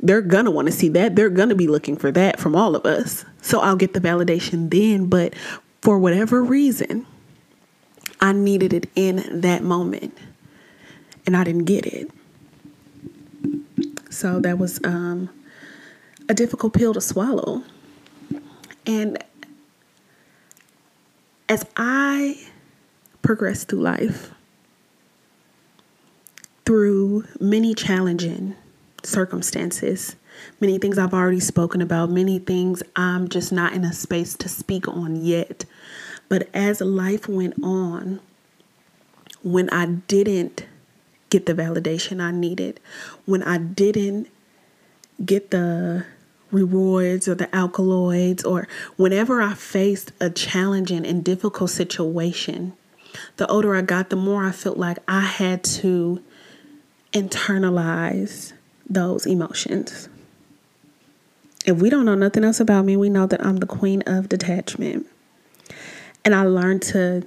they're 0.03 0.23
gonna 0.23 0.51
want 0.51 0.67
to 0.67 0.73
see 0.73 0.89
that. 0.91 1.17
They're 1.17 1.31
gonna 1.31 1.55
be 1.55 1.67
looking 1.67 1.97
for 1.97 2.11
that 2.13 2.41
from 2.41 2.57
all 2.57 2.75
of 2.75 2.87
us. 2.87 3.25
So 3.43 3.61
I'll 3.61 3.77
get 3.77 3.93
the 3.93 4.01
validation 4.01 4.71
then, 4.71 5.07
but 5.07 5.35
for 5.83 5.99
whatever 5.99 6.43
reason, 6.43 7.07
I 8.21 8.33
needed 8.33 8.73
it 8.73 8.89
in 8.95 9.41
that 9.41 9.63
moment 9.63 10.17
and 11.27 11.37
I 11.37 11.45
didn't 11.45 11.65
get 11.65 11.87
it. 11.87 12.11
So 14.11 14.41
that 14.41 14.59
was 14.59 14.81
um, 14.85 15.31
a 16.29 16.35
difficult 16.35 16.75
pill 16.75 16.93
to 16.95 17.01
swallow. 17.01 17.63
And 18.87 19.23
as 21.49 21.65
I 21.77 22.47
progressed 23.23 23.69
through 23.69 23.81
life, 23.81 24.33
through 26.65 27.25
many 27.41 27.75
challenging 27.75 28.55
circumstances, 29.03 30.17
many 30.61 30.79
things 30.79 30.99
I've 30.99 31.15
already 31.15 31.41
spoken 31.41 31.83
about, 31.83 32.11
many 32.11 32.39
things 32.39 32.83
I'm 32.97 33.29
just 33.29 33.53
not 33.53 33.73
in 33.73 33.85
a 33.85 33.93
space 33.93 34.35
to 34.37 34.49
speak 34.49 34.89
on 34.89 35.17
yet. 35.17 35.65
But 36.29 36.49
as 36.55 36.81
life 36.81 37.29
went 37.29 37.55
on, 37.63 38.21
when 39.43 39.71
I 39.71 39.87
didn't 39.87 40.67
get 41.31 41.47
the 41.47 41.55
validation 41.55 42.21
I 42.21 42.31
needed, 42.31 42.81
when 43.25 43.43
I 43.43 43.59
didn't 43.59 44.29
get 45.25 45.51
the 45.51 46.07
rewards 46.51 47.29
or 47.29 47.35
the 47.35 47.47
accolades, 47.47 48.45
or 48.45 48.67
whenever 48.97 49.41
I 49.41 49.55
faced 49.55 50.13
a 50.21 50.31
challenging 50.31 51.07
and 51.07 51.25
difficult 51.25 51.71
situation, 51.71 52.75
the 53.37 53.47
older 53.49 53.75
I 53.75 53.83
got, 53.83 54.11
the 54.11 54.17
more 54.17 54.45
I 54.45 54.53
felt 54.53 54.77
like 54.77 54.99
I 55.07 55.21
had 55.21 55.63
to 55.65 56.23
internalize 57.13 58.53
those 58.91 59.25
emotions. 59.25 60.09
If 61.65 61.79
we 61.79 61.89
don't 61.89 62.05
know 62.05 62.15
nothing 62.17 62.45
else 62.45 62.59
about 62.59 62.85
me, 62.85 62.97
we 62.97 63.09
know 63.09 63.27
that 63.27 63.45
I'm 63.45 63.59
the 63.59 63.67
queen 63.67 64.03
of 64.07 64.29
detachment. 64.29 65.07
And 66.25 66.35
I 66.35 66.45
learned 66.45 66.83
to 66.83 67.27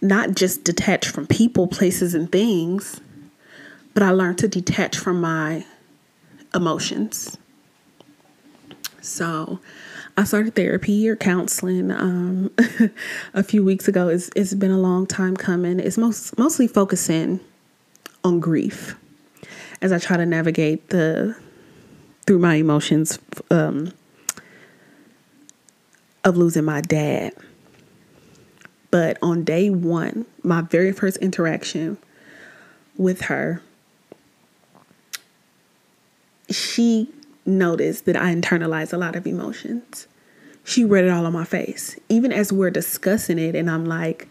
not 0.00 0.34
just 0.34 0.64
detach 0.64 1.08
from 1.08 1.26
people, 1.26 1.66
places, 1.66 2.14
and 2.14 2.30
things, 2.30 3.00
but 3.92 4.02
I 4.02 4.10
learned 4.10 4.38
to 4.38 4.48
detach 4.48 4.96
from 4.96 5.20
my 5.20 5.64
emotions. 6.54 7.36
So 9.00 9.60
I 10.16 10.24
started 10.24 10.54
therapy 10.54 11.08
or 11.08 11.16
counseling 11.16 11.90
um, 11.90 12.50
a 13.34 13.42
few 13.42 13.64
weeks 13.64 13.88
ago. 13.88 14.08
It's, 14.08 14.30
it's 14.36 14.54
been 14.54 14.70
a 14.70 14.78
long 14.78 15.06
time 15.06 15.36
coming. 15.36 15.80
It's 15.80 15.98
most 15.98 16.38
mostly 16.38 16.68
focusing 16.68 17.40
on 18.22 18.40
grief 18.40 18.96
as 19.82 19.92
I 19.92 19.98
try 19.98 20.16
to 20.16 20.26
navigate 20.26 20.88
the 20.90 21.36
through 22.26 22.38
my 22.38 22.56
emotions 22.56 23.18
um, 23.50 23.92
of 26.24 26.36
losing 26.36 26.64
my 26.64 26.80
dad. 26.80 27.32
But 28.90 29.18
on 29.22 29.44
day 29.44 29.70
one, 29.70 30.26
my 30.42 30.62
very 30.62 30.92
first 30.92 31.16
interaction 31.18 31.96
with 32.96 33.22
her, 33.22 33.62
she 36.50 37.08
noticed 37.46 38.04
that 38.04 38.16
I 38.16 38.34
internalized 38.34 38.92
a 38.92 38.96
lot 38.96 39.16
of 39.16 39.26
emotions 39.26 40.06
she 40.64 40.84
read 40.84 41.04
it 41.04 41.10
all 41.10 41.26
on 41.26 41.32
my 41.32 41.44
face. 41.44 41.98
Even 42.08 42.32
as 42.32 42.52
we're 42.52 42.70
discussing 42.70 43.38
it, 43.38 43.54
and 43.54 43.70
I'm 43.70 43.86
like, 43.86 44.28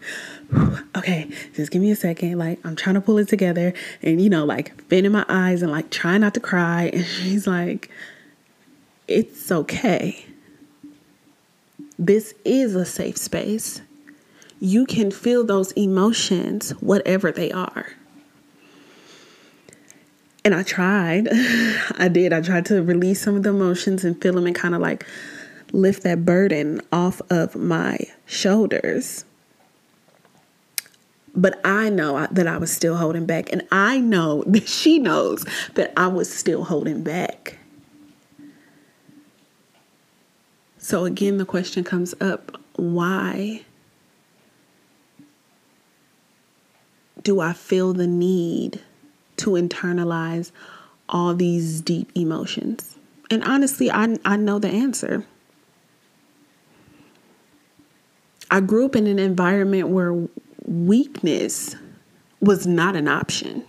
okay, 0.96 1.30
just 1.54 1.72
give 1.72 1.82
me 1.82 1.92
a 1.92 1.96
second. 1.96 2.38
Like, 2.38 2.60
I'm 2.66 2.76
trying 2.76 2.96
to 2.96 3.02
pull 3.02 3.18
it 3.18 3.28
together 3.28 3.74
and, 4.02 4.22
you 4.22 4.30
know, 4.30 4.46
like, 4.46 4.88
bending 4.90 5.12
my 5.12 5.26
eyes 5.30 5.62
and 5.62 5.72
like 5.72 5.90
trying 5.90 6.22
not 6.22 6.34
to 6.36 6.40
cry. 6.40 6.90
And 6.94 7.06
she's 7.06 7.48
like, 7.48 7.90
it's 9.08 9.52
okay. 9.52 10.26
This 11.98 12.34
is 12.46 12.76
a 12.76 12.86
safe 12.86 13.18
space. 13.18 13.82
You 14.60 14.86
can 14.86 15.12
feel 15.12 15.46
those 15.46 15.72
emotions, 15.74 16.72
whatever 16.80 17.32
they 17.32 17.52
are. 17.52 17.88
And 20.46 20.56
I 20.56 20.64
tried. 20.64 21.28
I 21.98 22.10
did. 22.12 22.34
I 22.34 22.42
tried 22.42 22.66
to 22.68 22.82
release 22.82 23.22
some 23.22 23.36
of 23.36 23.44
the 23.44 23.50
emotions 23.50 24.04
and 24.04 24.20
feel 24.22 24.34
them 24.34 24.48
and 24.48 24.56
kind 24.56 24.74
of 24.74 24.82
like 24.82 25.06
lift 25.72 26.04
that 26.04 26.26
burden 26.26 26.82
off 26.92 27.22
of 27.30 27.56
my 27.56 28.00
shoulders. 28.26 29.26
But 31.40 31.66
I 31.66 31.90
know 31.90 32.28
that 32.32 32.48
I 32.48 32.58
was 32.58 32.70
still 32.70 32.98
holding 32.98 33.26
back, 33.26 33.54
and 33.54 33.66
I 33.72 34.00
know 34.00 34.44
that 34.48 34.68
she 34.68 35.00
knows 35.00 35.46
that 35.76 35.94
I 35.96 36.08
was 36.08 36.32
still 36.32 36.66
holding 36.66 37.02
back. 37.02 37.58
So, 40.78 41.06
again, 41.06 41.38
the 41.38 41.46
question 41.46 41.84
comes 41.84 42.14
up 42.20 42.58
why 42.76 43.62
do 47.24 47.40
I 47.40 47.54
feel 47.54 47.94
the 47.94 48.08
need 48.08 48.82
to 49.38 49.52
internalize 49.52 50.52
all 51.08 51.36
these 51.36 51.80
deep 51.82 52.12
emotions? 52.16 52.98
And 53.30 53.44
honestly, 53.44 53.90
I, 53.92 54.18
I 54.26 54.36
know 54.36 54.60
the 54.60 54.70
answer. 54.70 55.26
I 58.52 58.62
grew 58.62 58.86
up 58.86 58.96
in 58.96 59.08
an 59.08 59.20
environment 59.20 59.90
where 59.90 60.28
weakness 60.70 61.76
was 62.40 62.68
not 62.68 62.96
an 62.96 63.08
option. 63.08 63.66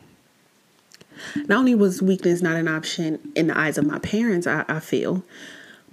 Not 1.34 1.58
only 1.58 1.74
was 1.74 2.02
weakness 2.02 2.42
not 2.42 2.56
an 2.56 2.68
option 2.68 3.32
in 3.34 3.48
the 3.48 3.58
eyes 3.58 3.78
of 3.78 3.86
my 3.86 3.98
parents, 3.98 4.46
I, 4.46 4.64
I 4.68 4.80
feel, 4.80 5.24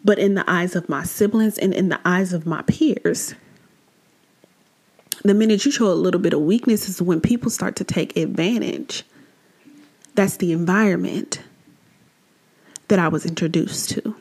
but 0.03 0.19
in 0.19 0.35
the 0.35 0.49
eyes 0.49 0.75
of 0.75 0.87
my 0.89 1.03
siblings 1.03 1.57
and 1.57 1.73
in 1.73 1.89
the 1.89 1.99
eyes 2.05 2.33
of 2.33 2.45
my 2.45 2.61
peers. 2.63 3.33
The 5.23 5.33
minute 5.33 5.65
you 5.65 5.71
show 5.71 5.87
a 5.87 5.93
little 5.93 6.21
bit 6.21 6.33
of 6.33 6.41
weakness 6.41 6.87
is 6.87 7.01
when 7.01 7.21
people 7.21 7.49
start 7.49 7.75
to 7.77 7.83
take 7.83 8.15
advantage. 8.15 9.03
That's 10.13 10.37
the 10.37 10.51
environment 10.51 11.41
that 12.89 12.99
I 12.99 13.07
was 13.07 13.25
introduced 13.25 13.89
to. 13.91 14.15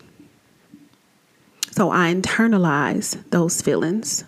So 1.72 1.90
I 1.90 2.12
internalize 2.12 3.22
those 3.30 3.60
feelings. 3.60 4.24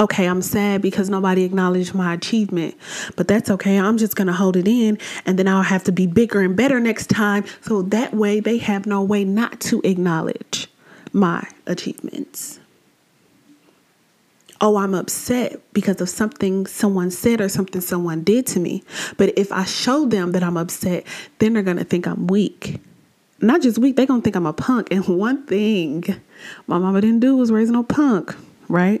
Okay, 0.00 0.26
I'm 0.26 0.42
sad 0.42 0.80
because 0.80 1.10
nobody 1.10 1.42
acknowledged 1.42 1.92
my 1.92 2.14
achievement, 2.14 2.76
but 3.16 3.26
that's 3.26 3.50
okay. 3.50 3.78
I'm 3.78 3.98
just 3.98 4.14
going 4.14 4.28
to 4.28 4.32
hold 4.32 4.56
it 4.56 4.68
in 4.68 4.96
and 5.26 5.36
then 5.36 5.48
I'll 5.48 5.62
have 5.62 5.82
to 5.84 5.92
be 5.92 6.06
bigger 6.06 6.40
and 6.40 6.54
better 6.54 6.78
next 6.78 7.10
time. 7.10 7.44
So 7.62 7.82
that 7.82 8.14
way 8.14 8.38
they 8.38 8.58
have 8.58 8.86
no 8.86 9.02
way 9.02 9.24
not 9.24 9.60
to 9.62 9.80
acknowledge 9.82 10.68
my 11.12 11.48
achievements. 11.66 12.60
Oh, 14.60 14.76
I'm 14.76 14.94
upset 14.94 15.60
because 15.72 16.00
of 16.00 16.08
something 16.08 16.66
someone 16.66 17.10
said 17.10 17.40
or 17.40 17.48
something 17.48 17.80
someone 17.80 18.22
did 18.22 18.46
to 18.48 18.60
me. 18.60 18.84
But 19.16 19.36
if 19.36 19.50
I 19.50 19.64
show 19.64 20.06
them 20.06 20.30
that 20.32 20.44
I'm 20.44 20.56
upset, 20.56 21.04
then 21.40 21.54
they're 21.54 21.62
going 21.62 21.76
to 21.76 21.84
think 21.84 22.06
I'm 22.06 22.28
weak 22.28 22.80
not 23.40 23.62
just 23.62 23.78
weak, 23.78 23.94
they're 23.96 24.06
gonna 24.06 24.20
think 24.20 24.34
I'm 24.34 24.46
a 24.46 24.52
punk. 24.52 24.88
And 24.90 25.06
one 25.18 25.46
thing 25.46 26.04
my 26.66 26.78
mama 26.78 27.00
didn't 27.00 27.20
do 27.20 27.36
was 27.36 27.52
raise 27.52 27.70
no 27.70 27.82
punk, 27.82 28.34
right? 28.68 29.00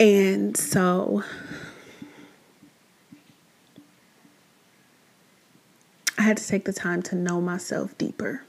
And 0.00 0.56
so 0.56 1.22
I 6.16 6.22
had 6.22 6.38
to 6.38 6.48
take 6.48 6.64
the 6.64 6.72
time 6.72 7.02
to 7.02 7.14
know 7.14 7.40
myself 7.40 7.96
deeper. 7.98 8.42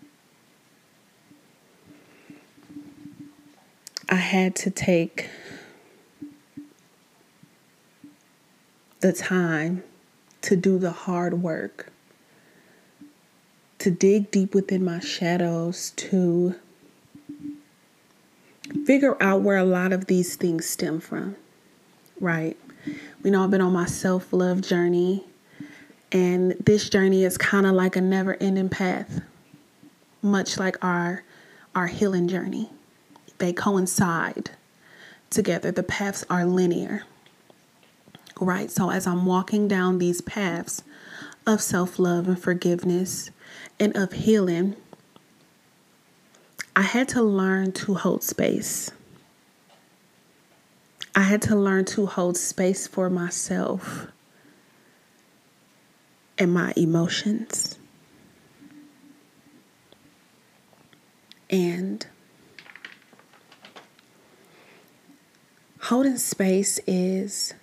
I 4.08 4.16
had 4.16 4.56
to 4.58 4.70
take 4.72 5.30
the 9.02 9.12
time 9.12 9.84
to 10.42 10.56
do 10.56 10.80
the 10.80 10.92
hard 10.92 11.42
work 11.42 11.92
to 13.80 13.92
dig 13.92 14.32
deep 14.32 14.54
within 14.54 14.86
my 14.86 15.00
shadows 15.00 15.92
to 15.98 16.56
figure 18.86 19.22
out 19.22 19.42
where 19.42 19.58
a 19.58 19.64
lot 19.64 19.92
of 19.92 20.06
these 20.06 20.36
things 20.36 20.66
stem 20.66 21.00
from, 21.00 21.36
right? 22.22 22.56
We 23.24 23.32
know 23.32 23.44
I've 23.44 23.52
been 23.52 23.62
on 23.62 23.74
my 23.74 23.86
self 23.86 24.32
love 24.32 24.62
journey, 24.62 25.26
and 26.12 26.52
this 26.64 26.90
journey 26.90 27.26
is 27.26 27.38
kind 27.38 27.66
of 27.66 27.74
like 27.74 27.96
a 27.96 28.02
never 28.02 28.38
ending 28.40 28.70
path, 28.70 29.22
much 30.22 30.58
like 30.58 30.84
our, 30.84 31.24
our 31.76 31.88
healing 31.88 32.28
journey. 32.28 32.70
They 33.40 33.52
coincide 33.52 34.52
together, 35.30 35.72
the 35.72 35.84
paths 35.84 36.26
are 36.30 36.46
linear, 36.46 37.04
right? 38.40 38.70
So 38.70 38.92
as 38.92 39.08
I'm 39.08 39.26
walking 39.26 39.68
down 39.68 39.98
these 39.98 40.22
paths 40.22 40.84
of 41.48 41.62
self 41.62 41.98
love 42.00 42.28
and 42.28 42.40
forgiveness, 42.40 43.32
and 43.80 43.96
of 43.98 44.14
healing, 44.14 44.76
I 46.76 46.84
had 46.84 47.10
to 47.10 47.22
learn 47.24 47.72
to 47.74 47.96
hold 47.96 48.24
space. 48.24 48.92
I 51.14 51.24
had 51.24 51.42
to 51.44 51.56
learn 51.56 51.86
to 51.86 52.06
hold 52.06 52.38
space 52.38 52.88
for 52.88 53.10
myself 53.10 54.08
and 56.38 56.54
my 56.54 56.74
emotions. 56.78 57.78
And 61.50 62.06
holding 65.82 66.18
space 66.18 66.80
is 66.88 67.54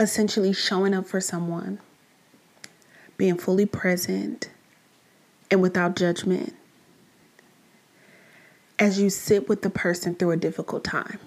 essentially 0.00 0.52
showing 0.52 0.92
up 0.92 1.06
for 1.06 1.20
someone, 1.20 1.78
being 3.16 3.38
fully 3.38 3.66
present 3.66 4.50
and 5.52 5.62
without 5.62 5.94
judgment 5.94 6.54
as 8.80 8.98
you 8.98 9.08
sit 9.08 9.48
with 9.48 9.62
the 9.62 9.70
person 9.70 10.16
through 10.16 10.32
a 10.32 10.36
difficult 10.36 10.82
time. 10.82 11.20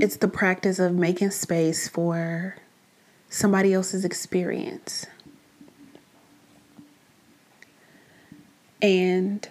It's 0.00 0.16
the 0.16 0.28
practice 0.28 0.78
of 0.78 0.94
making 0.94 1.30
space 1.30 1.86
for 1.86 2.56
somebody 3.28 3.74
else's 3.74 4.04
experience. 4.04 5.06
And 8.80 9.46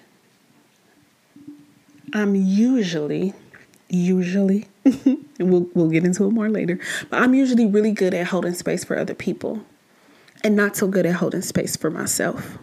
I'm 2.13 2.33
usually, 2.33 3.33
usually 3.89 4.67
we'll 5.39 5.67
we'll 5.75 5.89
get 5.89 6.03
into 6.03 6.25
it 6.25 6.31
more 6.31 6.49
later. 6.49 6.79
But 7.11 7.21
I'm 7.21 7.35
usually 7.35 7.67
really 7.67 7.91
good 7.91 8.15
at 8.15 8.27
holding 8.27 8.55
space 8.55 8.83
for 8.83 8.97
other 8.97 9.13
people 9.13 9.63
and 10.43 10.55
not 10.55 10.75
so 10.75 10.87
good 10.87 11.05
at 11.05 11.15
holding 11.15 11.41
space 11.41 11.75
for 11.75 11.91
myself. 11.91 12.57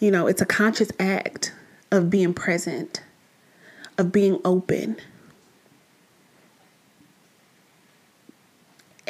You 0.00 0.10
know, 0.10 0.26
it's 0.26 0.42
a 0.42 0.46
conscious 0.46 0.90
act 0.98 1.52
of 1.92 2.10
being 2.10 2.34
present, 2.34 3.02
of 3.96 4.10
being 4.10 4.40
open. 4.44 4.96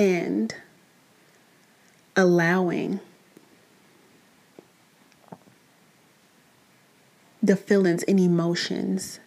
And 0.03 0.53
allowing 2.17 2.99
the 7.41 7.55
feelings 7.55 8.03
and 8.03 8.19
emotions 8.19 9.21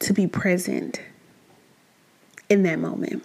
to 0.00 0.12
be 0.12 0.26
present 0.26 1.00
in 2.50 2.62
that 2.64 2.78
moment. 2.78 3.24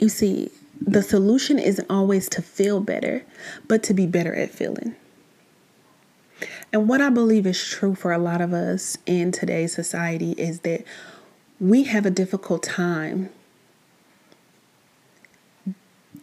You 0.00 0.08
see, 0.08 0.50
the 0.80 1.04
solution 1.04 1.60
isn't 1.60 1.88
always 1.88 2.28
to 2.30 2.42
feel 2.42 2.80
better, 2.80 3.24
but 3.68 3.84
to 3.84 3.94
be 3.94 4.08
better 4.08 4.34
at 4.34 4.50
feeling. 4.50 4.96
And 6.72 6.88
what 6.88 7.00
I 7.00 7.10
believe 7.10 7.46
is 7.46 7.64
true 7.64 7.94
for 7.94 8.10
a 8.10 8.18
lot 8.18 8.40
of 8.40 8.52
us 8.52 8.98
in 9.06 9.30
today's 9.30 9.72
society 9.72 10.32
is 10.32 10.60
that 10.60 10.82
we 11.60 11.84
have 11.84 12.04
a 12.04 12.10
difficult 12.10 12.62
time 12.62 13.30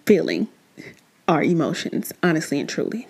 feeling 0.06 0.48
our 1.28 1.44
emotions, 1.44 2.12
honestly 2.22 2.60
and 2.60 2.67
truly. 2.67 3.08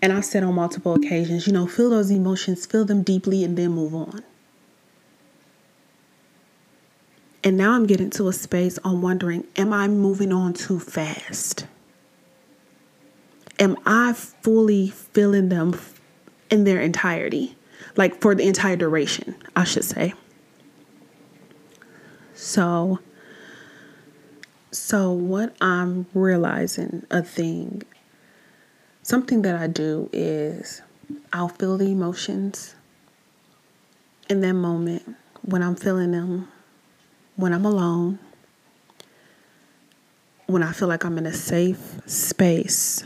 And 0.00 0.12
I've 0.12 0.24
said 0.24 0.44
on 0.44 0.54
multiple 0.54 0.94
occasions, 0.94 1.46
you 1.46 1.52
know, 1.52 1.66
feel 1.66 1.90
those 1.90 2.10
emotions, 2.10 2.66
feel 2.66 2.84
them 2.84 3.02
deeply, 3.02 3.42
and 3.42 3.56
then 3.56 3.70
move 3.72 3.94
on. 3.94 4.22
And 7.42 7.56
now 7.56 7.72
I'm 7.72 7.86
getting 7.86 8.10
to 8.10 8.28
a 8.28 8.32
space 8.32 8.78
on 8.84 9.00
wondering, 9.02 9.44
am 9.56 9.72
I 9.72 9.88
moving 9.88 10.32
on 10.32 10.52
too 10.52 10.78
fast? 10.78 11.66
Am 13.58 13.76
I 13.86 14.12
fully 14.12 14.88
feeling 14.88 15.48
them 15.48 15.78
in 16.50 16.64
their 16.64 16.80
entirety? 16.80 17.56
Like 17.96 18.20
for 18.20 18.34
the 18.34 18.46
entire 18.46 18.76
duration, 18.76 19.34
I 19.54 19.64
should 19.64 19.84
say. 19.84 20.12
So, 22.36 23.00
so 24.70 25.10
what 25.10 25.56
I'm 25.60 26.06
realizing 26.14 27.04
a 27.10 27.22
thing 27.22 27.82
something 29.02 29.42
that 29.42 29.54
I 29.54 29.68
do 29.68 30.10
is 30.12 30.82
I'll 31.32 31.48
feel 31.48 31.78
the 31.78 31.86
emotions 31.86 32.74
in 34.28 34.40
that 34.40 34.54
moment 34.54 35.16
when 35.42 35.62
I'm 35.62 35.76
feeling 35.76 36.10
them, 36.10 36.48
when 37.36 37.52
I'm 37.52 37.64
alone, 37.64 38.18
when 40.46 40.64
I 40.64 40.72
feel 40.72 40.88
like 40.88 41.04
I'm 41.04 41.18
in 41.18 41.26
a 41.26 41.32
safe 41.32 42.00
space. 42.06 43.04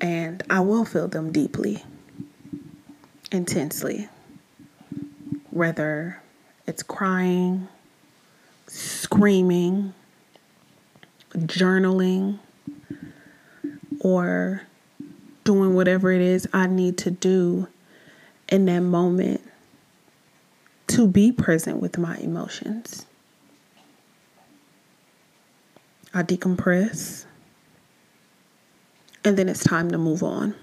And 0.00 0.42
I 0.50 0.58
will 0.58 0.84
feel 0.84 1.06
them 1.06 1.30
deeply, 1.30 1.84
intensely. 3.30 4.08
Whether 5.50 6.21
it's 6.72 6.82
crying, 6.82 7.68
screaming, 8.66 9.92
journaling 11.34 12.38
or 14.00 14.62
doing 15.44 15.74
whatever 15.74 16.10
it 16.10 16.22
is 16.22 16.48
I 16.54 16.68
need 16.68 16.96
to 16.98 17.10
do 17.10 17.68
in 18.48 18.64
that 18.64 18.80
moment 18.80 19.42
to 20.86 21.06
be 21.06 21.30
present 21.30 21.82
with 21.82 21.98
my 21.98 22.16
emotions. 22.16 23.04
I 26.14 26.22
decompress, 26.22 27.26
and 29.26 29.36
then 29.36 29.50
it's 29.50 29.62
time 29.62 29.90
to 29.90 29.98
move 29.98 30.22
on 30.22 30.54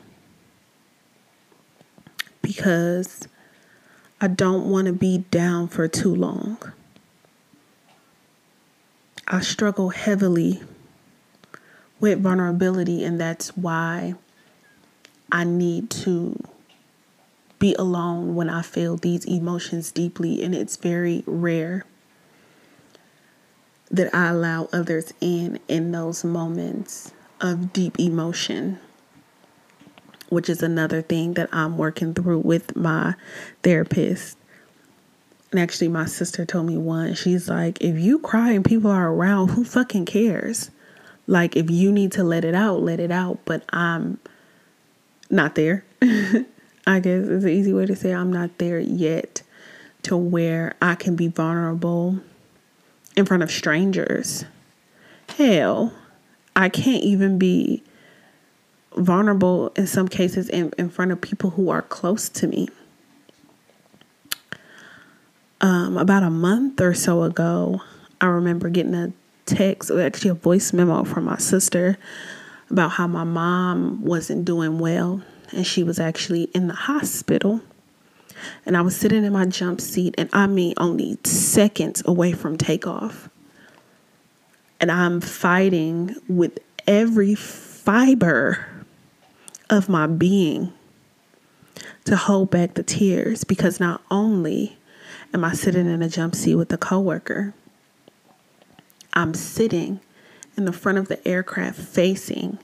because 2.41 3.27
I 4.21 4.27
don't 4.27 4.69
want 4.69 4.87
to 4.87 4.93
be 4.93 5.19
down 5.31 5.69
for 5.69 5.87
too 5.87 6.13
long. 6.13 6.57
I 9.27 9.39
struggle 9.41 9.89
heavily 9.89 10.61
with 11.99 12.21
vulnerability, 12.21 13.03
and 13.03 13.19
that's 13.19 13.55
why 13.55 14.15
I 15.31 15.43
need 15.43 15.89
to 15.91 16.41
be 17.59 17.75
alone 17.75 18.35
when 18.35 18.49
I 18.49 18.61
feel 18.61 18.97
these 18.97 19.25
emotions 19.25 19.91
deeply, 19.91 20.43
and 20.43 20.55
it's 20.55 20.75
very 20.77 21.23
rare 21.25 21.85
that 23.91 24.13
I 24.13 24.27
allow 24.27 24.69
others 24.73 25.13
in 25.21 25.59
in 25.67 25.91
those 25.91 26.23
moments 26.23 27.13
of 27.39 27.71
deep 27.73 27.99
emotion, 27.99 28.79
which 30.29 30.49
is 30.49 30.63
another 30.63 31.01
thing 31.01 31.33
that 31.33 31.49
I'm 31.51 31.77
working 31.77 32.13
through 32.13 32.39
with 32.39 32.75
my 32.75 33.15
therapist. 33.63 34.37
And 35.51 35.59
actually, 35.59 35.87
my 35.87 36.05
sister 36.05 36.45
told 36.45 36.67
me 36.67 36.77
once, 36.77 37.17
she's 37.17 37.49
like, 37.49 37.81
if 37.81 37.99
you 37.99 38.19
cry 38.19 38.51
and 38.51 38.63
people 38.63 38.91
are 38.91 39.11
around, 39.11 39.49
who 39.49 39.63
fucking 39.63 40.05
cares? 40.05 40.69
Like, 41.25 41.55
if 41.55 41.69
you 41.69 41.91
need 41.91 42.11
to 42.13 42.23
let 42.23 42.45
it 42.45 42.55
out, 42.55 42.81
let 42.81 42.99
it 42.99 43.11
out. 43.11 43.39
But 43.45 43.63
I'm 43.71 44.19
not 45.29 45.55
there. 45.55 45.83
I 46.01 46.99
guess 46.99 47.27
is 47.27 47.43
an 47.43 47.49
easy 47.49 47.73
way 47.73 47.85
to 47.85 47.95
say 47.95 48.13
I'm 48.13 48.31
not 48.33 48.57
there 48.57 48.79
yet 48.79 49.43
to 50.03 50.17
where 50.17 50.75
I 50.81 50.95
can 50.95 51.15
be 51.15 51.27
vulnerable 51.27 52.19
in 53.15 53.25
front 53.25 53.43
of 53.43 53.51
strangers. 53.51 54.45
Hell, 55.37 55.93
I 56.55 56.69
can't 56.69 57.03
even 57.03 57.37
be 57.37 57.83
vulnerable 58.95 59.71
in 59.75 59.87
some 59.87 60.07
cases 60.07 60.49
in, 60.49 60.73
in 60.77 60.89
front 60.89 61.11
of 61.11 61.21
people 61.21 61.51
who 61.51 61.69
are 61.69 61.81
close 61.81 62.29
to 62.29 62.47
me. 62.47 62.67
Um, 65.61 65.97
about 65.97 66.23
a 66.23 66.29
month 66.29 66.79
or 66.79 66.93
so 66.93 67.23
ago, 67.23 67.81
I 68.21 68.27
remember 68.27 68.69
getting 68.69 68.95
a 68.95 69.11
text, 69.45 69.91
or 69.91 70.01
actually 70.01 70.31
a 70.31 70.35
voice 70.35 70.71
memo 70.73 71.03
from 71.03 71.25
my 71.25 71.37
sister 71.37 71.97
about 72.69 72.91
how 72.91 73.07
my 73.07 73.23
mom 73.23 74.03
wasn't 74.03 74.45
doing 74.45 74.79
well 74.79 75.21
and 75.51 75.65
she 75.65 75.83
was 75.83 75.99
actually 75.99 76.43
in 76.53 76.67
the 76.67 76.73
hospital. 76.73 77.61
And 78.65 78.77
I 78.77 78.81
was 78.81 78.95
sitting 78.95 79.25
in 79.25 79.33
my 79.33 79.45
jump 79.45 79.81
seat, 79.81 80.15
and 80.17 80.29
I 80.31 80.47
mean, 80.47 80.73
only 80.77 81.17
seconds 81.25 82.01
away 82.05 82.31
from 82.31 82.57
takeoff. 82.57 83.29
And 84.79 84.91
I'm 84.91 85.19
fighting 85.19 86.15
with 86.29 86.59
every 86.87 87.35
fiber 87.35 88.65
of 89.69 89.89
my 89.89 90.07
being 90.07 90.73
to 92.05 92.15
hold 92.15 92.49
back 92.49 92.73
the 92.73 92.83
tears 92.83 93.43
because 93.43 93.79
not 93.79 94.01
only 94.09 94.77
am 95.33 95.43
I 95.43 95.53
sitting 95.53 95.87
in 95.87 96.01
a 96.01 96.09
jump 96.09 96.35
seat 96.35 96.55
with 96.55 96.71
a 96.73 96.77
coworker, 96.77 97.53
I'm 99.13 99.33
sitting 99.33 99.99
in 100.57 100.65
the 100.65 100.73
front 100.73 100.97
of 100.97 101.07
the 101.07 101.25
aircraft 101.27 101.79
facing 101.79 102.57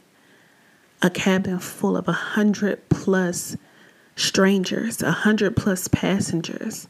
a 1.02 1.10
cabin 1.10 1.60
full 1.60 1.96
of 1.96 2.08
a 2.08 2.14
hundred 2.14 2.90
plus 2.90 3.56
strangers, 4.16 5.02
a 5.02 5.12
hundred 5.12 5.56
plus 5.56 5.88
passengers, 5.88 6.88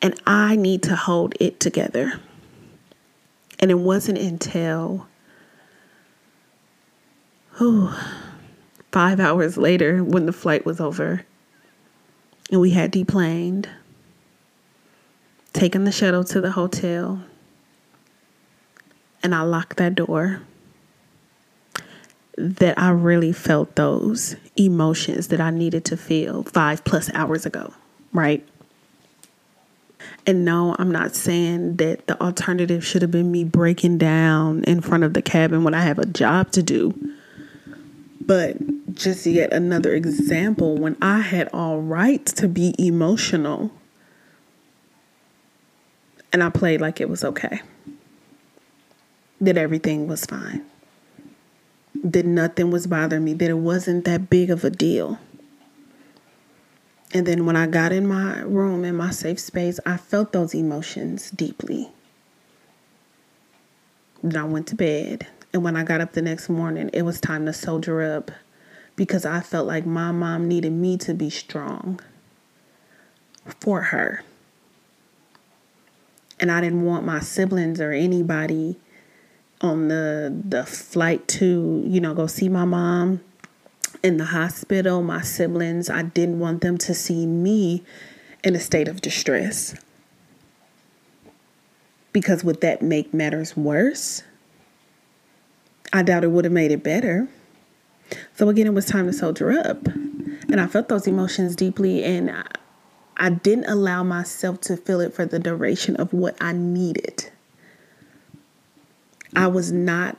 and 0.00 0.18
I 0.26 0.56
need 0.56 0.82
to 0.84 0.96
hold 0.96 1.34
it 1.40 1.60
together. 1.60 2.20
And 3.58 3.70
it 3.70 3.78
wasn't 3.78 4.18
until 4.18 5.06
oh, 7.60 8.22
five 8.94 9.18
hours 9.18 9.56
later 9.56 10.04
when 10.04 10.24
the 10.24 10.32
flight 10.32 10.64
was 10.64 10.80
over 10.80 11.26
and 12.52 12.60
we 12.60 12.70
had 12.70 12.92
deplaned, 12.92 13.68
taken 15.52 15.82
the 15.82 15.90
shuttle 15.90 16.22
to 16.22 16.40
the 16.40 16.52
hotel, 16.52 17.20
and 19.20 19.34
I 19.34 19.42
locked 19.42 19.78
that 19.78 19.96
door 19.96 20.42
that 22.38 22.78
I 22.78 22.90
really 22.90 23.32
felt 23.32 23.74
those 23.74 24.36
emotions 24.54 25.26
that 25.26 25.40
I 25.40 25.50
needed 25.50 25.84
to 25.86 25.96
feel 25.96 26.44
five 26.44 26.84
plus 26.84 27.12
hours 27.14 27.44
ago, 27.44 27.74
right? 28.12 28.46
And 30.24 30.44
no, 30.44 30.76
I'm 30.78 30.92
not 30.92 31.16
saying 31.16 31.78
that 31.78 32.06
the 32.06 32.20
alternative 32.22 32.86
should 32.86 33.02
have 33.02 33.10
been 33.10 33.32
me 33.32 33.42
breaking 33.42 33.98
down 33.98 34.62
in 34.62 34.80
front 34.80 35.02
of 35.02 35.14
the 35.14 35.22
cabin 35.22 35.64
when 35.64 35.74
I 35.74 35.80
have 35.80 35.98
a 35.98 36.06
job 36.06 36.52
to 36.52 36.62
do. 36.62 36.94
But 38.26 38.94
just 38.94 39.26
yet 39.26 39.52
another 39.52 39.92
example 39.92 40.76
when 40.76 40.96
I 41.02 41.20
had 41.20 41.48
all 41.52 41.80
right 41.80 42.24
to 42.26 42.48
be 42.48 42.74
emotional 42.78 43.70
and 46.32 46.42
I 46.42 46.50
played 46.50 46.80
like 46.80 47.00
it 47.00 47.08
was 47.08 47.22
okay, 47.24 47.60
that 49.40 49.56
everything 49.56 50.08
was 50.08 50.24
fine 50.26 50.64
that 52.04 52.26
nothing 52.26 52.70
was 52.70 52.86
bothering 52.86 53.24
me, 53.24 53.34
that 53.34 53.50
it 53.50 53.54
wasn't 53.54 54.04
that 54.04 54.28
big 54.28 54.50
of 54.50 54.64
a 54.64 54.70
deal. 54.70 55.18
And 57.12 57.26
then 57.26 57.46
when 57.46 57.56
I 57.56 57.66
got 57.66 57.92
in 57.92 58.06
my 58.06 58.40
room, 58.40 58.84
in 58.84 58.96
my 58.96 59.10
safe 59.10 59.38
space, 59.38 59.78
I 59.86 59.96
felt 59.96 60.32
those 60.32 60.54
emotions 60.54 61.30
deeply. 61.30 61.90
Then 64.22 64.36
I 64.36 64.44
went 64.44 64.66
to 64.68 64.74
bed. 64.74 65.28
And 65.54 65.62
when 65.62 65.76
I 65.76 65.84
got 65.84 66.00
up 66.00 66.12
the 66.12 66.20
next 66.20 66.48
morning, 66.48 66.90
it 66.92 67.02
was 67.02 67.20
time 67.20 67.46
to 67.46 67.52
soldier 67.52 68.02
up 68.02 68.32
because 68.96 69.24
I 69.24 69.38
felt 69.40 69.68
like 69.68 69.86
my 69.86 70.10
mom 70.10 70.48
needed 70.48 70.72
me 70.72 70.98
to 70.98 71.14
be 71.14 71.30
strong 71.30 72.00
for 73.60 73.82
her. 73.82 74.24
And 76.40 76.50
I 76.50 76.60
didn't 76.60 76.82
want 76.82 77.06
my 77.06 77.20
siblings 77.20 77.80
or 77.80 77.92
anybody 77.92 78.76
on 79.60 79.86
the 79.86 80.42
the 80.46 80.66
flight 80.66 81.28
to, 81.28 81.84
you 81.86 82.00
know, 82.00 82.14
go 82.14 82.26
see 82.26 82.48
my 82.48 82.64
mom 82.64 83.20
in 84.02 84.16
the 84.16 84.24
hospital, 84.24 85.02
my 85.02 85.22
siblings, 85.22 85.88
I 85.88 86.02
didn't 86.02 86.40
want 86.40 86.62
them 86.62 86.76
to 86.78 86.92
see 86.94 87.26
me 87.26 87.84
in 88.42 88.56
a 88.56 88.60
state 88.60 88.88
of 88.88 89.00
distress. 89.00 89.76
Because 92.12 92.42
would 92.42 92.60
that 92.60 92.82
make 92.82 93.14
matters 93.14 93.56
worse? 93.56 94.24
I 95.94 96.02
doubt 96.02 96.24
it 96.24 96.32
would 96.32 96.44
have 96.44 96.52
made 96.52 96.72
it 96.72 96.82
better. 96.82 97.28
So 98.34 98.48
again, 98.48 98.66
it 98.66 98.74
was 98.74 98.84
time 98.84 99.06
to 99.06 99.12
soldier 99.12 99.52
up. 99.52 99.86
And 99.86 100.60
I 100.60 100.66
felt 100.66 100.88
those 100.88 101.06
emotions 101.06 101.54
deeply 101.54 102.02
and 102.02 102.32
I, 102.32 102.44
I 103.16 103.30
didn't 103.30 103.66
allow 103.66 104.02
myself 104.02 104.60
to 104.62 104.76
feel 104.76 105.00
it 105.00 105.14
for 105.14 105.24
the 105.24 105.38
duration 105.38 105.94
of 105.94 106.12
what 106.12 106.36
I 106.40 106.52
needed. 106.52 107.30
I 109.36 109.46
was 109.46 109.70
not 109.70 110.18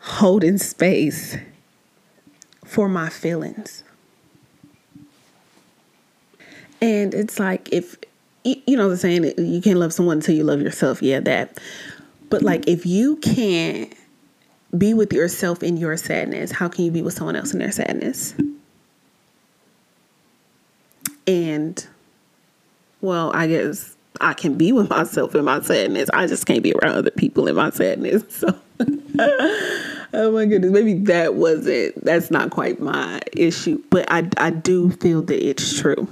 holding 0.00 0.58
space 0.58 1.36
for 2.64 2.88
my 2.88 3.08
feelings. 3.08 3.84
And 6.80 7.14
it's 7.14 7.38
like 7.38 7.72
if 7.72 7.96
you 8.42 8.76
know 8.76 8.88
the 8.88 8.96
saying 8.96 9.32
you 9.38 9.60
can't 9.62 9.78
love 9.78 9.92
someone 9.92 10.18
until 10.18 10.34
you 10.34 10.42
love 10.42 10.60
yourself. 10.60 11.02
Yeah, 11.02 11.20
that. 11.20 11.58
But 12.30 12.42
like 12.42 12.66
if 12.66 12.84
you 12.84 13.16
can't 13.16 13.94
be 14.76 14.94
with 14.94 15.12
yourself 15.12 15.62
in 15.62 15.76
your 15.76 15.96
sadness, 15.96 16.52
how 16.52 16.68
can 16.68 16.84
you 16.84 16.90
be 16.90 17.02
with 17.02 17.14
someone 17.14 17.36
else 17.36 17.52
in 17.52 17.58
their 17.58 17.72
sadness? 17.72 18.34
And 21.26 21.86
well, 23.00 23.30
I 23.34 23.46
guess 23.46 23.96
I 24.20 24.34
can 24.34 24.54
be 24.54 24.72
with 24.72 24.90
myself 24.90 25.34
in 25.34 25.44
my 25.44 25.60
sadness. 25.60 26.10
I 26.12 26.26
just 26.26 26.46
can't 26.46 26.62
be 26.62 26.72
around 26.72 26.96
other 26.96 27.10
people 27.10 27.46
in 27.46 27.56
my 27.56 27.70
sadness. 27.70 28.44
So, 28.80 30.20
oh 30.20 30.30
my 30.30 30.46
goodness, 30.46 30.70
maybe 30.70 30.94
that 30.94 31.34
wasn't, 31.34 32.04
that's 32.04 32.30
not 32.30 32.50
quite 32.50 32.80
my 32.80 33.20
issue, 33.32 33.82
but 33.90 34.06
I, 34.08 34.28
I 34.36 34.50
do 34.50 34.90
feel 34.90 35.22
that 35.22 35.44
it's 35.44 35.80
true 35.80 36.06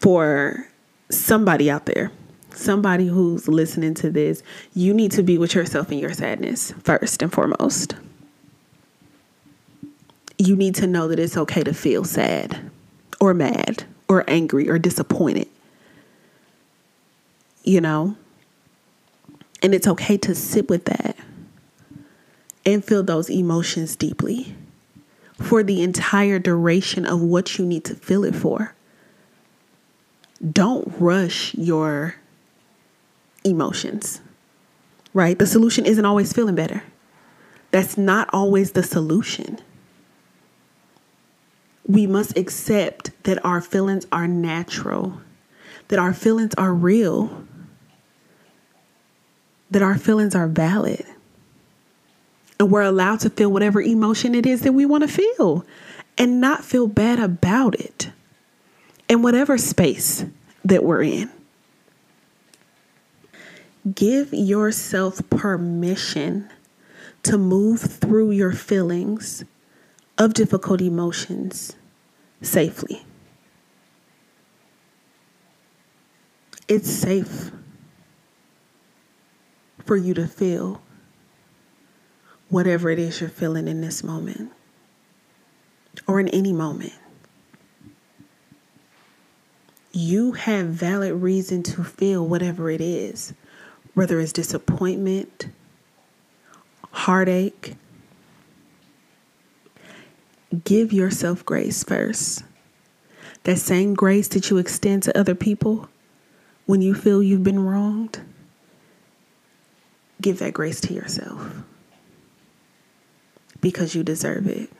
for 0.00 0.66
somebody 1.08 1.70
out 1.70 1.86
there, 1.86 2.12
somebody 2.60 3.06
who's 3.06 3.48
listening 3.48 3.94
to 3.94 4.10
this. 4.10 4.42
You 4.74 4.94
need 4.94 5.12
to 5.12 5.22
be 5.22 5.38
with 5.38 5.54
yourself 5.54 5.90
in 5.90 5.98
your 5.98 6.12
sadness 6.12 6.72
first 6.82 7.22
and 7.22 7.32
foremost. 7.32 7.94
You 10.38 10.56
need 10.56 10.74
to 10.76 10.86
know 10.86 11.08
that 11.08 11.18
it's 11.18 11.36
okay 11.36 11.62
to 11.62 11.74
feel 11.74 12.04
sad 12.04 12.70
or 13.20 13.34
mad 13.34 13.84
or 14.08 14.24
angry 14.28 14.68
or 14.68 14.78
disappointed 14.78 15.48
you 17.64 17.80
know? 17.80 18.16
And 19.62 19.74
it's 19.74 19.86
okay 19.86 20.16
to 20.18 20.34
sit 20.34 20.68
with 20.68 20.86
that 20.86 21.16
and 22.64 22.84
feel 22.84 23.02
those 23.02 23.30
emotions 23.30 23.96
deeply 23.96 24.54
for 25.34 25.62
the 25.62 25.82
entire 25.82 26.38
duration 26.38 27.06
of 27.06 27.20
what 27.20 27.58
you 27.58 27.66
need 27.66 27.84
to 27.84 27.94
feel 27.94 28.24
it 28.24 28.34
for. 28.34 28.74
Don't 30.52 30.88
rush 30.98 31.54
your 31.54 32.14
emotions, 33.44 34.20
right? 35.14 35.38
The 35.38 35.46
solution 35.46 35.86
isn't 35.86 36.04
always 36.04 36.32
feeling 36.32 36.54
better. 36.54 36.82
That's 37.70 37.96
not 37.96 38.28
always 38.32 38.72
the 38.72 38.82
solution. 38.82 39.58
We 41.86 42.06
must 42.06 42.36
accept 42.36 43.10
that 43.24 43.44
our 43.44 43.60
feelings 43.60 44.06
are 44.12 44.28
natural, 44.28 45.20
that 45.88 45.98
our 45.98 46.12
feelings 46.12 46.54
are 46.56 46.74
real, 46.74 47.44
that 49.70 49.82
our 49.82 49.98
feelings 49.98 50.34
are 50.34 50.48
valid. 50.48 51.04
And 52.58 52.70
we're 52.70 52.82
allowed 52.82 53.20
to 53.20 53.30
feel 53.30 53.50
whatever 53.50 53.80
emotion 53.80 54.34
it 54.34 54.46
is 54.46 54.62
that 54.62 54.72
we 54.72 54.84
want 54.84 55.02
to 55.02 55.08
feel 55.08 55.64
and 56.18 56.40
not 56.40 56.64
feel 56.64 56.86
bad 56.86 57.18
about 57.18 57.74
it 57.74 58.10
in 59.08 59.22
whatever 59.22 59.56
space 59.56 60.24
that 60.64 60.84
we're 60.84 61.02
in. 61.02 61.30
Give 63.94 64.32
yourself 64.32 65.22
permission 65.30 66.50
to 67.22 67.38
move 67.38 67.80
through 67.80 68.32
your 68.32 68.52
feelings 68.52 69.44
of 70.18 70.34
difficult 70.34 70.80
emotions 70.80 71.76
safely. 72.42 73.04
It's 76.68 76.90
safe 76.90 77.50
for 79.84 79.96
you 79.96 80.14
to 80.14 80.26
feel 80.26 80.82
whatever 82.48 82.90
it 82.90 82.98
is 82.98 83.20
you're 83.20 83.30
feeling 83.30 83.66
in 83.66 83.80
this 83.80 84.04
moment 84.04 84.52
or 86.06 86.20
in 86.20 86.28
any 86.28 86.52
moment. 86.52 86.92
You 89.92 90.32
have 90.32 90.66
valid 90.66 91.14
reason 91.14 91.62
to 91.64 91.82
feel 91.82 92.26
whatever 92.26 92.70
it 92.70 92.80
is, 92.80 93.34
whether 93.94 94.20
it's 94.20 94.32
disappointment, 94.32 95.48
heartache. 96.92 97.74
Give 100.64 100.92
yourself 100.92 101.44
grace 101.44 101.84
first. 101.84 102.44
That 103.44 103.58
same 103.58 103.94
grace 103.94 104.28
that 104.28 104.50
you 104.50 104.58
extend 104.58 105.04
to 105.04 105.18
other 105.18 105.34
people 105.34 105.88
when 106.66 106.82
you 106.82 106.94
feel 106.94 107.20
you've 107.22 107.42
been 107.42 107.64
wronged, 107.64 108.20
give 110.20 110.38
that 110.38 110.54
grace 110.54 110.80
to 110.82 110.94
yourself 110.94 111.64
because 113.60 113.94
you 113.94 114.04
deserve 114.04 114.46
it. 114.46 114.70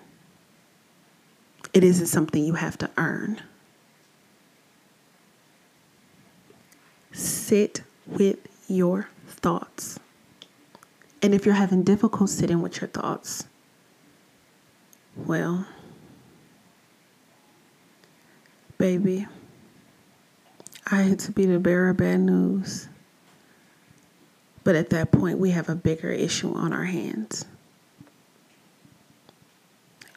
It 1.72 1.82
isn't 1.82 2.06
something 2.06 2.44
you 2.44 2.54
have 2.54 2.78
to 2.78 2.90
earn. 2.96 3.42
Sit 7.12 7.82
with 8.06 8.38
your 8.70 9.08
thoughts. 9.26 9.98
And 11.22 11.34
if 11.34 11.44
you're 11.44 11.54
having 11.54 11.82
difficulty 11.82 12.32
sitting 12.32 12.62
with 12.62 12.80
your 12.80 12.88
thoughts, 12.88 13.44
well, 15.16 15.66
baby, 18.78 19.26
I 20.90 21.02
hate 21.02 21.18
to 21.20 21.32
be 21.32 21.46
the 21.46 21.58
bearer 21.58 21.90
of 21.90 21.98
bad 21.98 22.20
news. 22.20 22.88
But 24.64 24.76
at 24.76 24.90
that 24.90 25.10
point, 25.10 25.38
we 25.38 25.50
have 25.50 25.68
a 25.68 25.74
bigger 25.74 26.10
issue 26.10 26.52
on 26.54 26.72
our 26.72 26.84
hands. 26.84 27.44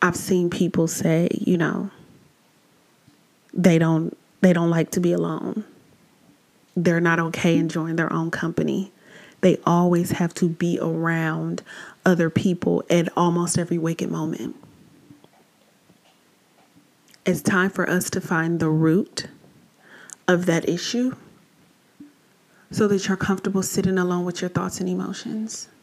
I've 0.02 0.16
seen 0.16 0.50
people 0.50 0.88
say, 0.88 1.30
you 1.32 1.58
know, 1.58 1.89
they 3.54 3.78
don't 3.78 4.18
they 4.42 4.52
don't 4.52 4.70
like 4.70 4.92
to 4.92 5.00
be 5.00 5.13
alone. 5.13 5.63
They're 6.75 7.01
not 7.01 7.19
okay 7.19 7.57
enjoying 7.57 7.95
their 7.95 8.12
own 8.12 8.31
company. 8.31 8.91
They 9.41 9.57
always 9.65 10.12
have 10.12 10.33
to 10.36 10.47
be 10.47 10.79
around 10.81 11.63
other 12.05 12.29
people 12.29 12.83
at 12.89 13.09
almost 13.17 13.57
every 13.57 13.77
waking 13.77 14.12
moment. 14.12 14.55
It's 17.25 17.41
time 17.41 17.69
for 17.69 17.89
us 17.89 18.09
to 18.12 18.21
find 18.21 18.59
the 18.59 18.69
root 18.69 19.27
of 20.27 20.45
that 20.45 20.67
issue 20.67 21.15
so 22.71 22.88
that 22.88 23.07
you're 23.07 23.17
comfortable 23.17 23.63
sitting 23.63 23.97
alone 23.97 24.25
with 24.25 24.41
your 24.41 24.49
thoughts 24.49 24.79
and 24.79 24.89
emotions. 24.89 25.69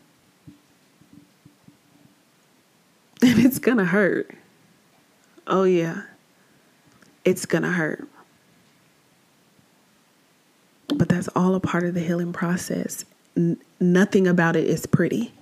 And 3.22 3.38
it's 3.38 3.59
gonna 3.59 3.85
hurt. 3.85 4.31
Oh, 5.46 5.64
yeah. 5.64 6.05
It's 7.22 7.44
gonna 7.44 7.70
hurt. 7.72 8.09
But 10.94 11.09
that's 11.09 11.29
all 11.29 11.55
a 11.55 11.61
part 11.61 11.85
of 11.85 11.94
the 11.94 12.00
healing 12.00 12.33
process. 12.33 13.05
N- 13.37 13.61
nothing 13.79 14.26
about 14.26 14.57
it 14.57 14.66
is 14.66 14.87
pretty. 14.87 15.33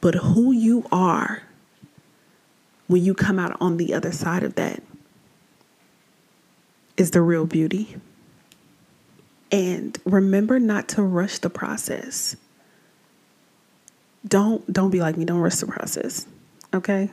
But 0.00 0.14
who 0.16 0.52
you 0.52 0.86
are 0.90 1.42
when 2.86 3.04
you 3.04 3.14
come 3.14 3.38
out 3.38 3.56
on 3.60 3.76
the 3.76 3.94
other 3.94 4.12
side 4.12 4.42
of 4.42 4.54
that 4.56 4.82
is 6.96 7.12
the 7.12 7.20
real 7.20 7.46
beauty. 7.46 7.96
And 9.50 9.98
remember 10.04 10.58
not 10.58 10.88
to 10.90 11.02
rush 11.02 11.38
the 11.38 11.50
process. 11.50 12.36
Don't 14.26 14.72
don't 14.72 14.90
be 14.90 15.00
like 15.00 15.16
me, 15.16 15.24
don't 15.24 15.40
rush 15.40 15.56
the 15.56 15.66
process 15.66 16.26
okay? 16.74 17.10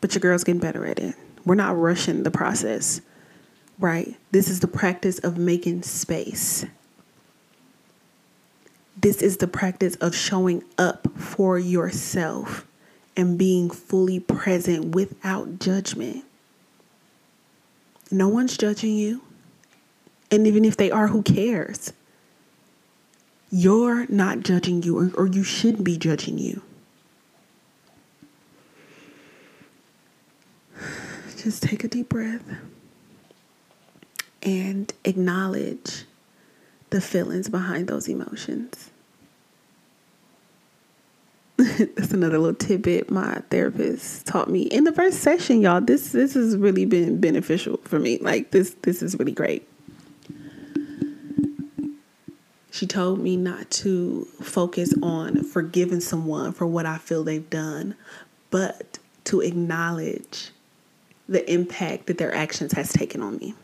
But 0.00 0.14
your 0.14 0.20
girl's 0.20 0.44
getting 0.44 0.60
better 0.60 0.86
at 0.86 0.98
it. 0.98 1.14
We're 1.44 1.54
not 1.54 1.78
rushing 1.78 2.22
the 2.22 2.30
process, 2.30 3.00
right? 3.80 4.14
This 4.30 4.48
is 4.48 4.60
the 4.60 4.68
practice 4.68 5.18
of 5.18 5.38
making 5.38 5.82
space. 5.82 6.66
This 8.96 9.22
is 9.22 9.38
the 9.38 9.48
practice 9.48 9.96
of 9.96 10.14
showing 10.14 10.62
up 10.76 11.08
for 11.16 11.58
yourself 11.58 12.66
and 13.16 13.38
being 13.38 13.70
fully 13.70 14.20
present 14.20 14.94
without 14.94 15.58
judgment. 15.58 16.24
No 18.10 18.28
one's 18.28 18.56
judging 18.56 18.94
you. 18.94 19.22
And 20.30 20.46
even 20.46 20.64
if 20.64 20.76
they 20.76 20.90
are, 20.90 21.08
who 21.08 21.22
cares? 21.22 21.92
You're 23.50 24.06
not 24.08 24.40
judging 24.40 24.82
you, 24.82 24.98
or, 24.98 25.10
or 25.14 25.26
you 25.26 25.42
shouldn't 25.42 25.82
be 25.82 25.96
judging 25.96 26.38
you. 26.38 26.62
Just 31.36 31.62
take 31.62 31.82
a 31.82 31.88
deep 31.88 32.10
breath 32.10 32.44
and 34.42 34.92
acknowledge 35.04 36.04
the 36.90 37.00
feelings 37.00 37.48
behind 37.48 37.88
those 37.88 38.08
emotions. 38.08 38.90
That's 41.56 42.12
another 42.12 42.38
little 42.38 42.54
tidbit 42.54 43.10
my 43.10 43.42
therapist 43.50 44.26
taught 44.26 44.48
me 44.48 44.62
in 44.62 44.84
the 44.84 44.92
first 44.92 45.20
session, 45.20 45.60
y'all. 45.60 45.80
This 45.80 46.12
this 46.12 46.34
has 46.34 46.56
really 46.56 46.86
been 46.86 47.20
beneficial 47.20 47.78
for 47.84 47.98
me. 47.98 48.18
Like 48.18 48.50
this 48.50 48.74
this 48.82 49.02
is 49.02 49.18
really 49.18 49.32
great. 49.32 49.68
She 52.70 52.86
told 52.86 53.18
me 53.18 53.36
not 53.36 53.70
to 53.70 54.26
focus 54.40 54.94
on 55.02 55.42
forgiving 55.42 56.00
someone 56.00 56.52
for 56.52 56.66
what 56.66 56.86
I 56.86 56.98
feel 56.98 57.24
they've 57.24 57.50
done, 57.50 57.94
but 58.50 58.98
to 59.24 59.40
acknowledge 59.40 60.50
the 61.28 61.48
impact 61.52 62.06
that 62.06 62.16
their 62.16 62.34
actions 62.34 62.72
has 62.72 62.92
taken 62.92 63.20
on 63.22 63.36
me. 63.38 63.54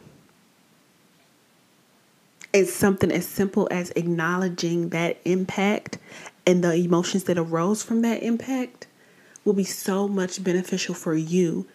It's 2.53 2.73
something 2.73 3.11
as 3.13 3.27
simple 3.27 3.69
as 3.71 3.91
acknowledging 3.91 4.91
that 4.91 5.19
impact 5.25 5.99
and 6.47 6.63
the 6.63 6.75
emotions 6.75 7.25
that 7.25 7.39
arose 7.39 7.83
from 7.83 8.03
that 8.03 8.23
impact 8.23 8.87
will 9.45 9.53
be 9.53 9.65
so 9.65 10.09
much 10.09 10.43
beneficial 10.43 10.95
for 10.95 11.15
you 11.15 11.67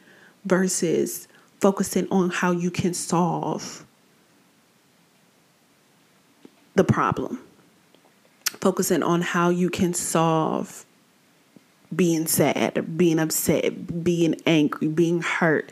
versus 0.45 1.27
focusing 1.59 2.07
on 2.09 2.29
how 2.29 2.51
you 2.51 2.71
can 2.71 2.93
solve 2.93 3.85
the 6.75 6.83
problem. 6.83 7.39
Focusing 8.59 9.03
on 9.03 9.21
how 9.21 9.49
you 9.49 9.69
can 9.69 9.93
solve 9.93 10.85
being 11.95 12.25
sad, 12.25 12.97
being 12.97 13.19
upset, 13.19 14.03
being 14.03 14.35
angry, 14.45 14.87
being 14.87 15.21
hurt. 15.21 15.71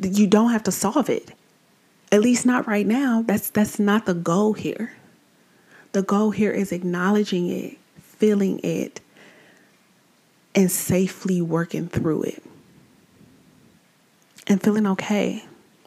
You 0.00 0.26
don't 0.26 0.50
have 0.50 0.64
to 0.64 0.72
solve 0.72 1.08
it. 1.08 1.32
At 2.12 2.20
least 2.20 2.44
not 2.44 2.66
right 2.66 2.86
now. 2.86 3.22
That's 3.26 3.50
that's 3.50 3.78
not 3.78 4.06
the 4.06 4.14
goal 4.14 4.52
here. 4.52 4.92
The 5.92 6.02
goal 6.02 6.30
here 6.30 6.52
is 6.52 6.72
acknowledging 6.72 7.48
it, 7.48 7.78
feeling 8.00 8.60
it, 8.60 9.00
and 10.54 10.70
safely 10.70 11.40
working 11.40 11.88
through 11.88 12.24
it. 12.24 12.42
And 14.46 14.62
feeling 14.62 14.86
okay 14.86 15.44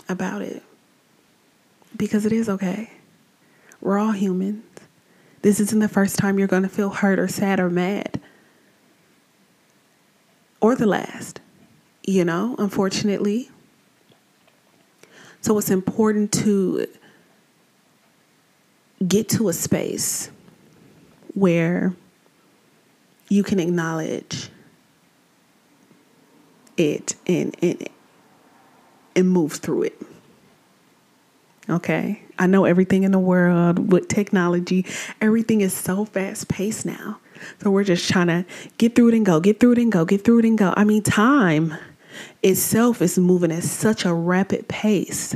about 0.07 0.41
it. 0.41 0.63
Because 1.95 2.25
it 2.25 2.31
is 2.31 2.49
okay. 2.49 2.91
We're 3.81 3.99
all 3.99 4.12
humans. 4.12 4.63
This 5.41 5.59
isn't 5.59 5.79
the 5.79 5.89
first 5.89 6.17
time 6.17 6.39
you're 6.39 6.47
going 6.47 6.63
to 6.63 6.69
feel 6.69 6.89
hurt 6.89 7.19
or 7.19 7.27
sad 7.27 7.59
or 7.59 7.69
mad 7.69 8.21
or 10.63 10.75
the 10.75 10.86
last, 10.88 11.41
you 12.03 12.23
know, 12.23 12.55
unfortunately. 12.57 13.51
So 15.43 15.58
it's 15.58 15.69
important 15.69 16.32
to 16.43 16.88
get 19.06 19.27
to 19.29 19.49
a 19.49 19.53
space 19.53 20.32
where 21.34 21.93
you 23.27 23.43
can 23.43 23.60
acknowledge 23.60 24.49
it 26.77 27.15
and 27.27 27.56
and 27.62 27.89
and 29.17 29.29
move 29.29 29.51
through 29.51 29.84
it. 29.84 30.01
Okay? 31.69 32.21
I 32.39 32.47
know 32.47 32.63
everything 32.63 33.03
in 33.03 33.12
the 33.12 33.19
world 33.19 33.91
with 33.91 34.08
technology, 34.08 34.86
everything 35.19 35.60
is 35.60 35.73
so 35.73 36.06
fast 36.06 36.47
paced 36.47 36.86
now. 36.86 37.19
So 37.62 37.69
we're 37.69 37.84
just 37.84 38.10
trying 38.10 38.27
to 38.27 38.45
get 38.77 38.95
through 38.95 39.10
it 39.10 39.15
and 39.15 39.25
go, 39.25 39.41
get 39.41 39.60
through 39.60 39.73
it 39.73 39.77
and 39.79 39.91
go, 39.91 40.06
get 40.06 40.23
through 40.23 40.39
it 40.39 40.45
and 40.45 40.58
go. 40.58 40.73
I 40.77 40.86
mean, 40.86 41.03
time 41.03 41.75
itself 42.41 43.02
is 43.02 43.17
moving 43.17 43.52
at 43.52 43.63
such 43.63 44.06
a 44.06 44.13
rapid 44.13 44.67
pace, 44.67 45.36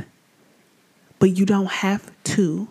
but 1.18 1.36
you 1.36 1.46
don't 1.46 1.70
have 1.70 2.10
to 2.24 2.68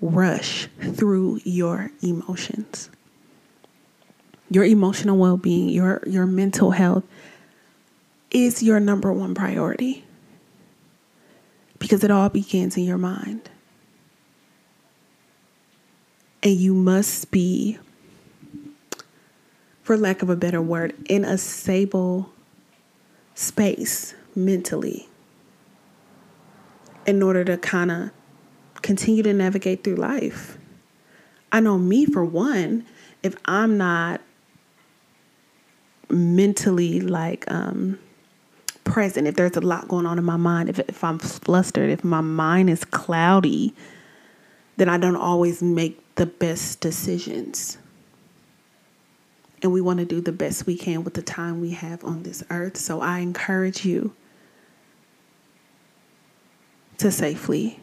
rush 0.00 0.68
through 0.80 1.40
your 1.44 1.90
emotions. 2.02 2.90
Your 4.50 4.64
emotional 4.64 5.18
well-being, 5.18 5.68
your 5.68 6.02
your 6.06 6.26
mental 6.26 6.70
health 6.70 7.04
is 8.30 8.62
your 8.62 8.80
number 8.80 9.12
one 9.12 9.34
priority. 9.34 10.04
Because 11.78 12.02
it 12.02 12.10
all 12.10 12.28
begins 12.28 12.76
in 12.76 12.84
your 12.84 12.98
mind. 12.98 13.50
And 16.42 16.52
you 16.56 16.74
must 16.74 17.30
be 17.30 17.78
for 19.88 19.96
lack 19.96 20.20
of 20.20 20.28
a 20.28 20.36
better 20.36 20.60
word, 20.60 20.94
in 21.08 21.24
a 21.24 21.38
stable 21.38 22.30
space 23.34 24.14
mentally 24.36 25.08
in 27.06 27.22
order 27.22 27.42
to 27.42 27.56
kind 27.56 27.90
of 27.90 28.10
continue 28.82 29.22
to 29.22 29.32
navigate 29.32 29.82
through 29.82 29.94
life. 29.94 30.58
I 31.50 31.60
know 31.60 31.78
me, 31.78 32.04
for 32.04 32.22
one, 32.22 32.84
if 33.22 33.34
I'm 33.46 33.78
not 33.78 34.20
mentally 36.10 37.00
like 37.00 37.50
um, 37.50 37.98
present, 38.84 39.26
if 39.26 39.36
there's 39.36 39.56
a 39.56 39.62
lot 39.62 39.88
going 39.88 40.04
on 40.04 40.18
in 40.18 40.24
my 40.24 40.36
mind, 40.36 40.68
if, 40.68 40.80
if 40.80 41.02
I'm 41.02 41.18
flustered, 41.18 41.88
if 41.88 42.04
my 42.04 42.20
mind 42.20 42.68
is 42.68 42.84
cloudy, 42.84 43.74
then 44.76 44.90
I 44.90 44.98
don't 44.98 45.16
always 45.16 45.62
make 45.62 45.98
the 46.16 46.26
best 46.26 46.80
decisions. 46.80 47.78
And 49.62 49.72
we 49.72 49.80
want 49.80 49.98
to 49.98 50.04
do 50.04 50.20
the 50.20 50.32
best 50.32 50.66
we 50.66 50.76
can 50.76 51.02
with 51.02 51.14
the 51.14 51.22
time 51.22 51.60
we 51.60 51.70
have 51.70 52.04
on 52.04 52.22
this 52.22 52.44
earth. 52.50 52.76
So 52.76 53.00
I 53.00 53.18
encourage 53.18 53.84
you 53.84 54.14
to 56.98 57.10
safely 57.10 57.80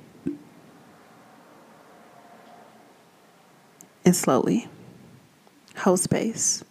and 4.05 4.15
slowly 4.15 4.67
hold 5.77 5.99
space 5.99 6.63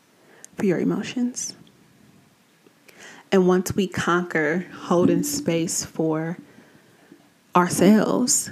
for 0.56 0.64
your 0.64 0.78
emotions. 0.78 1.54
And 3.32 3.48
once 3.48 3.74
we 3.74 3.88
conquer 3.88 4.66
holding 4.72 5.24
space 5.24 5.84
for 5.84 6.38
ourselves, 7.56 8.50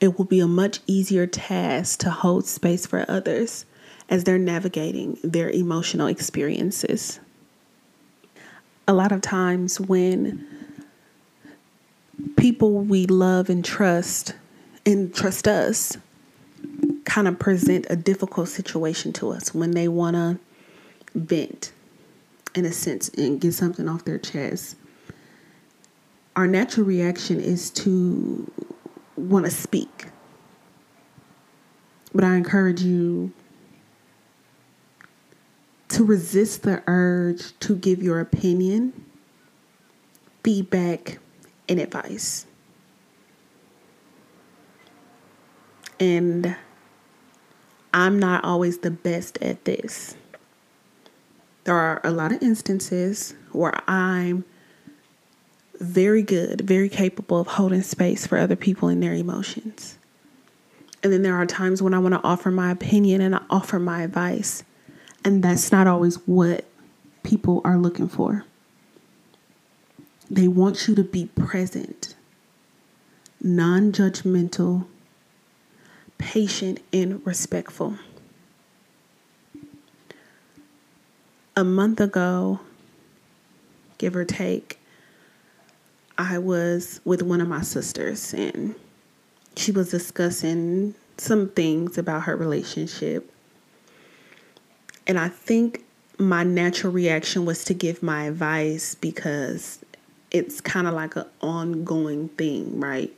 it 0.00 0.18
will 0.18 0.24
be 0.24 0.40
a 0.40 0.48
much 0.48 0.80
easier 0.86 1.26
task 1.26 2.00
to 2.00 2.10
hold 2.10 2.46
space 2.46 2.86
for 2.86 3.04
others 3.08 3.64
as 4.12 4.24
they're 4.24 4.36
navigating 4.36 5.16
their 5.24 5.48
emotional 5.48 6.06
experiences. 6.06 7.18
A 8.86 8.92
lot 8.92 9.10
of 9.10 9.22
times, 9.22 9.80
when 9.80 10.46
people 12.36 12.72
we 12.72 13.06
love 13.06 13.48
and 13.48 13.64
trust 13.64 14.34
and 14.84 15.14
trust 15.14 15.48
us 15.48 15.96
kind 17.06 17.26
of 17.26 17.38
present 17.38 17.86
a 17.88 17.96
difficult 17.96 18.48
situation 18.48 19.14
to 19.14 19.30
us 19.30 19.54
when 19.54 19.70
they 19.70 19.88
want 19.88 20.14
to 20.14 20.38
vent 21.14 21.72
in 22.54 22.66
a 22.66 22.72
sense 22.72 23.08
and 23.10 23.40
get 23.40 23.54
something 23.54 23.88
off 23.88 24.04
their 24.04 24.18
chest 24.18 24.76
our 26.36 26.46
natural 26.46 26.86
reaction 26.86 27.40
is 27.40 27.70
to 27.70 28.50
want 29.16 29.44
to 29.44 29.50
speak 29.50 30.06
but 32.14 32.22
i 32.24 32.36
encourage 32.36 32.82
you 32.82 33.32
to 35.92 36.04
resist 36.04 36.62
the 36.62 36.82
urge 36.86 37.58
to 37.60 37.76
give 37.76 38.02
your 38.02 38.20
opinion, 38.20 38.92
feedback, 40.42 41.18
and 41.68 41.78
advice. 41.78 42.46
And 46.00 46.56
I'm 47.92 48.18
not 48.18 48.42
always 48.44 48.78
the 48.78 48.90
best 48.90 49.38
at 49.42 49.64
this. 49.66 50.16
There 51.64 51.76
are 51.76 52.00
a 52.02 52.10
lot 52.10 52.32
of 52.32 52.42
instances 52.42 53.34
where 53.52 53.74
I'm 53.86 54.44
very 55.78 56.22
good, 56.22 56.62
very 56.62 56.88
capable 56.88 57.38
of 57.38 57.46
holding 57.46 57.82
space 57.82 58.26
for 58.26 58.38
other 58.38 58.56
people 58.56 58.88
and 58.88 59.02
their 59.02 59.14
emotions. 59.14 59.98
And 61.02 61.12
then 61.12 61.22
there 61.22 61.36
are 61.36 61.46
times 61.46 61.82
when 61.82 61.92
I 61.92 61.98
want 61.98 62.14
to 62.14 62.20
offer 62.24 62.50
my 62.50 62.70
opinion 62.70 63.20
and 63.20 63.34
I 63.34 63.42
offer 63.50 63.78
my 63.78 64.02
advice. 64.02 64.64
And 65.24 65.42
that's 65.42 65.70
not 65.70 65.86
always 65.86 66.16
what 66.26 66.64
people 67.22 67.60
are 67.64 67.78
looking 67.78 68.08
for. 68.08 68.44
They 70.30 70.48
want 70.48 70.88
you 70.88 70.94
to 70.94 71.04
be 71.04 71.26
present, 71.26 72.14
non 73.40 73.92
judgmental, 73.92 74.86
patient, 76.18 76.80
and 76.92 77.24
respectful. 77.26 77.98
A 81.54 81.64
month 81.64 82.00
ago, 82.00 82.60
give 83.98 84.16
or 84.16 84.24
take, 84.24 84.78
I 86.16 86.38
was 86.38 87.00
with 87.04 87.22
one 87.22 87.40
of 87.40 87.48
my 87.48 87.62
sisters 87.62 88.32
and 88.32 88.74
she 89.56 89.72
was 89.72 89.90
discussing 89.90 90.94
some 91.18 91.50
things 91.50 91.98
about 91.98 92.22
her 92.22 92.36
relationship 92.36 93.31
and 95.06 95.18
I 95.18 95.28
think 95.28 95.84
my 96.18 96.44
natural 96.44 96.92
reaction 96.92 97.44
was 97.44 97.64
to 97.64 97.74
give 97.74 98.02
my 98.02 98.24
advice 98.24 98.94
because 98.94 99.80
it's 100.30 100.60
kind 100.60 100.86
of 100.86 100.94
like 100.94 101.16
an 101.16 101.26
ongoing 101.40 102.28
thing, 102.30 102.80
right? 102.80 103.12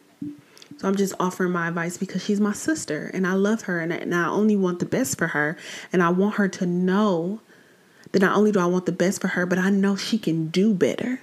So 0.79 0.89
I'm 0.89 0.97
just 0.97 1.15
offering 1.21 1.53
my 1.53 1.69
advice 1.69 1.97
because 1.97 2.25
she's 2.25 2.41
my 2.41 2.53
sister 2.53 3.11
and 3.15 3.27
I 3.27 3.35
love 3.35 3.63
her 3.63 3.81
and 3.81 3.93
I, 3.93 3.97
and 3.97 4.15
I 4.15 4.27
only 4.27 4.57
want 4.57 4.81
the 4.81 4.87
best 4.87 5.17
for 5.17 5.29
her. 5.29 5.57
And 5.93 6.03
I 6.03 6.09
want 6.09 6.37
her 6.37 6.49
to 6.49 6.67
know 6.67 7.41
that 8.13 8.21
not 8.21 8.37
only 8.37 8.51
do 8.53 8.59
I 8.59 8.67
want 8.67 8.87
the 8.87 8.93
best 8.93 9.21
for 9.21 9.29
her, 9.29 9.47
but 9.47 9.59
I 9.59 9.71
know 9.71 9.97
she 9.97 10.19
can 10.19 10.49
do 10.49 10.75
better. 10.75 11.21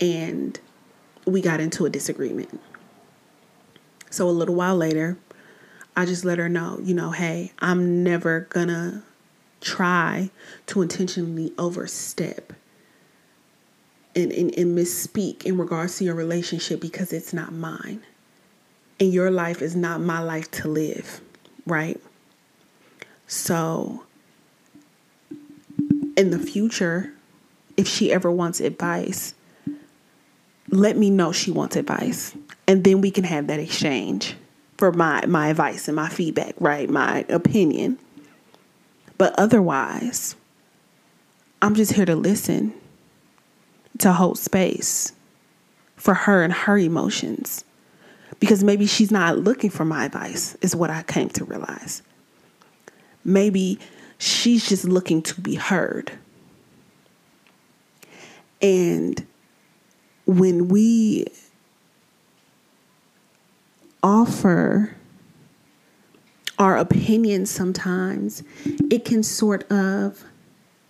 And 0.00 0.58
we 1.24 1.40
got 1.40 1.60
into 1.60 1.86
a 1.86 1.90
disagreement. 1.90 2.60
So 4.10 4.28
a 4.28 4.30
little 4.30 4.54
while 4.54 4.76
later, 4.76 5.16
I 5.98 6.06
just 6.06 6.24
let 6.24 6.38
her 6.38 6.48
know, 6.48 6.78
you 6.80 6.94
know, 6.94 7.10
hey, 7.10 7.50
I'm 7.58 8.04
never 8.04 8.46
gonna 8.50 9.02
try 9.60 10.30
to 10.66 10.80
intentionally 10.80 11.52
overstep 11.58 12.52
and, 14.14 14.30
and, 14.30 14.56
and 14.56 14.78
misspeak 14.78 15.44
in 15.44 15.58
regards 15.58 15.98
to 15.98 16.04
your 16.04 16.14
relationship 16.14 16.80
because 16.80 17.12
it's 17.12 17.32
not 17.32 17.52
mine. 17.52 18.00
And 19.00 19.12
your 19.12 19.32
life 19.32 19.60
is 19.60 19.74
not 19.74 20.00
my 20.00 20.20
life 20.20 20.48
to 20.52 20.68
live, 20.68 21.20
right? 21.66 22.00
So, 23.26 24.04
in 26.16 26.30
the 26.30 26.38
future, 26.38 27.12
if 27.76 27.88
she 27.88 28.12
ever 28.12 28.30
wants 28.30 28.60
advice, 28.60 29.34
let 30.70 30.96
me 30.96 31.10
know 31.10 31.32
she 31.32 31.50
wants 31.50 31.74
advice. 31.74 32.36
And 32.68 32.84
then 32.84 33.00
we 33.00 33.10
can 33.10 33.24
have 33.24 33.48
that 33.48 33.58
exchange 33.58 34.36
for 34.78 34.92
my 34.92 35.26
my 35.26 35.48
advice 35.48 35.88
and 35.88 35.96
my 35.96 36.08
feedback, 36.08 36.54
right? 36.58 36.88
My 36.88 37.26
opinion. 37.28 37.98
But 39.18 39.34
otherwise, 39.36 40.36
I'm 41.60 41.74
just 41.74 41.92
here 41.92 42.04
to 42.06 42.14
listen, 42.14 42.72
to 43.98 44.12
hold 44.12 44.38
space 44.38 45.12
for 45.96 46.14
her 46.14 46.44
and 46.44 46.52
her 46.52 46.78
emotions. 46.78 47.64
Because 48.38 48.62
maybe 48.62 48.86
she's 48.86 49.10
not 49.10 49.38
looking 49.38 49.68
for 49.68 49.84
my 49.84 50.04
advice, 50.04 50.54
is 50.62 50.76
what 50.76 50.90
I 50.90 51.02
came 51.02 51.28
to 51.30 51.44
realize. 51.44 52.02
Maybe 53.24 53.80
she's 54.18 54.68
just 54.68 54.84
looking 54.84 55.22
to 55.22 55.40
be 55.40 55.56
heard. 55.56 56.12
And 58.62 59.26
when 60.24 60.68
we 60.68 61.26
offer 64.02 64.94
our 66.58 66.76
opinions 66.76 67.50
sometimes, 67.50 68.42
it 68.90 69.04
can 69.04 69.22
sort 69.22 69.70
of 69.70 70.24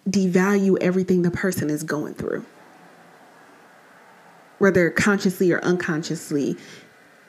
devalue 0.09 0.79
everything 0.81 1.23
the 1.23 1.31
person 1.31 1.69
is 1.69 1.83
going 1.83 2.15
through. 2.15 2.45
Whether 4.59 4.91
consciously 4.91 5.53
or 5.53 5.61
unconsciously, 5.61 6.57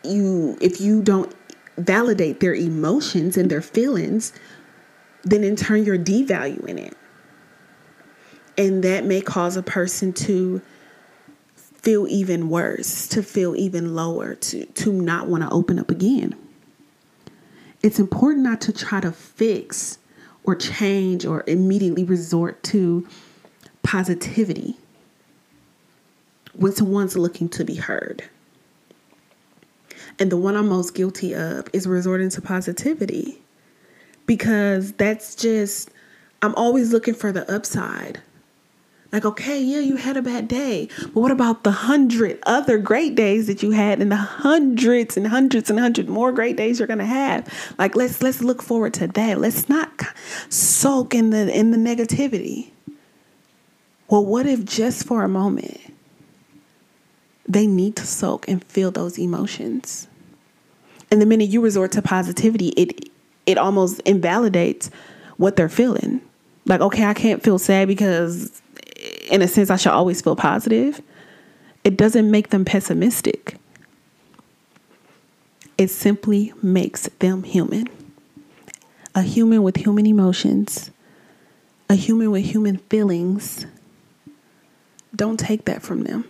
you 0.03 0.57
if 0.61 0.79
you 0.79 1.01
don't 1.01 1.33
validate 1.77 2.39
their 2.39 2.53
emotions 2.53 3.37
and 3.37 3.51
their 3.51 3.61
feelings, 3.61 4.33
then 5.23 5.43
in 5.43 5.55
turn 5.55 5.83
you're 5.83 5.97
devaluing 5.97 6.79
it. 6.79 6.97
And 8.57 8.83
that 8.83 9.05
may 9.05 9.21
cause 9.21 9.55
a 9.57 9.63
person 9.63 10.11
to 10.13 10.61
feel 11.81 12.07
even 12.07 12.49
worse, 12.49 13.07
to 13.07 13.23
feel 13.23 13.55
even 13.55 13.95
lower, 13.95 14.35
to, 14.35 14.65
to 14.65 14.91
not 14.91 15.27
want 15.27 15.43
to 15.43 15.49
open 15.49 15.79
up 15.79 15.89
again. 15.89 16.35
it's 17.81 17.99
important 17.99 18.43
not 18.43 18.61
to 18.61 18.73
try 18.73 18.99
to 18.99 19.11
fix 19.11 19.97
or 20.43 20.55
change 20.55 21.25
or 21.25 21.43
immediately 21.47 22.03
resort 22.03 22.61
to 22.63 23.07
positivity 23.83 24.77
when 26.53 26.71
someone's 26.73 27.17
looking 27.17 27.47
to 27.49 27.63
be 27.63 27.75
heard. 27.75 28.23
And 30.17 30.31
the 30.31 30.37
one 30.37 30.57
I'm 30.57 30.67
most 30.67 30.93
guilty 30.93 31.33
of 31.33 31.67
is 31.71 31.87
resorting 31.87 32.29
to 32.31 32.41
positivity 32.41 33.41
because 34.25 34.91
that's 34.93 35.35
just, 35.35 35.89
I'm 36.41 36.53
always 36.55 36.91
looking 36.91 37.13
for 37.13 37.31
the 37.31 37.49
upside. 37.53 38.21
Like, 39.11 39.25
okay, 39.25 39.59
yeah, 39.59 39.79
you 39.79 39.95
had 39.95 40.17
a 40.17 40.21
bad 40.21 40.47
day, 40.47 40.87
but 41.01 41.15
what 41.15 41.31
about 41.31 41.63
the 41.63 41.71
hundred 41.71 42.39
other 42.45 42.77
great 42.77 43.15
days 43.15 43.47
that 43.47 43.63
you 43.63 43.71
had, 43.71 43.99
and 43.99 44.11
the 44.11 44.15
hundreds 44.15 45.17
and 45.17 45.25
hundreds 45.25 45.69
and 45.69 45.79
hundreds 45.79 46.07
more 46.07 46.31
great 46.31 46.55
days 46.55 46.77
you're 46.77 46.87
gonna 46.87 47.05
have? 47.05 47.73
Like, 47.79 47.95
let's 47.95 48.21
let's 48.21 48.41
look 48.41 48.61
forward 48.61 48.93
to 48.95 49.07
that. 49.07 49.39
Let's 49.39 49.67
not 49.67 49.89
soak 50.49 51.15
in 51.15 51.31
the 51.31 51.51
in 51.51 51.71
the 51.71 51.77
negativity. 51.77 52.69
Well, 54.09 54.25
what 54.25 54.45
if 54.45 54.63
just 54.63 55.07
for 55.07 55.23
a 55.23 55.29
moment 55.29 55.79
they 57.47 57.65
need 57.65 57.95
to 57.95 58.05
soak 58.05 58.47
and 58.47 58.63
feel 58.65 58.91
those 58.91 59.17
emotions? 59.17 60.07
And 61.09 61.19
the 61.19 61.25
minute 61.25 61.49
you 61.49 61.61
resort 61.61 61.91
to 61.93 62.03
positivity, 62.03 62.69
it 62.69 63.09
it 63.47 63.57
almost 63.57 64.01
invalidates 64.01 64.91
what 65.37 65.55
they're 65.55 65.67
feeling. 65.67 66.21
Like, 66.65 66.81
okay, 66.81 67.05
I 67.05 67.15
can't 67.15 67.41
feel 67.41 67.57
sad 67.57 67.87
because 67.87 68.61
in 69.29 69.41
a 69.41 69.47
sense, 69.47 69.69
I 69.69 69.77
should 69.77 69.91
always 69.91 70.21
feel 70.21 70.35
positive. 70.35 71.01
It 71.83 71.97
doesn't 71.97 72.29
make 72.29 72.49
them 72.49 72.65
pessimistic. 72.65 73.57
It 75.77 75.89
simply 75.89 76.53
makes 76.61 77.07
them 77.19 77.43
human. 77.43 77.87
A 79.15 79.21
human 79.21 79.63
with 79.63 79.77
human 79.77 80.05
emotions, 80.05 80.91
a 81.89 81.95
human 81.95 82.31
with 82.31 82.45
human 82.45 82.77
feelings. 82.77 83.65
Don't 85.15 85.39
take 85.39 85.65
that 85.65 85.81
from 85.81 86.03
them. 86.03 86.25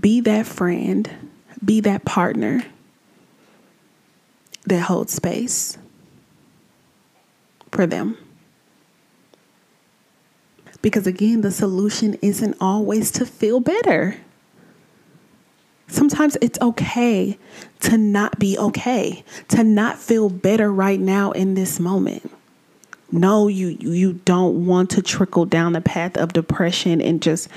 Be 0.00 0.20
that 0.22 0.46
friend, 0.46 1.10
be 1.62 1.80
that 1.80 2.04
partner 2.04 2.64
that 4.64 4.80
holds 4.80 5.12
space 5.12 5.76
for 7.70 7.86
them. 7.86 8.16
Because 10.82 11.06
again, 11.06 11.40
the 11.40 11.52
solution 11.52 12.18
isn't 12.20 12.56
always 12.60 13.10
to 13.12 13.24
feel 13.24 13.60
better. 13.60 14.16
Sometimes 15.86 16.36
it's 16.40 16.58
okay 16.60 17.38
to 17.80 17.96
not 17.96 18.38
be 18.38 18.58
okay, 18.58 19.24
to 19.48 19.62
not 19.62 19.98
feel 19.98 20.28
better 20.28 20.72
right 20.72 20.98
now 20.98 21.32
in 21.32 21.54
this 21.54 21.78
moment. 21.78 22.30
No, 23.14 23.46
you 23.46 23.68
you 23.78 24.14
don't 24.24 24.66
want 24.66 24.88
to 24.90 25.02
trickle 25.02 25.44
down 25.44 25.74
the 25.74 25.82
path 25.82 26.16
of 26.16 26.32
depression 26.32 27.02
and 27.02 27.20
just, 27.20 27.48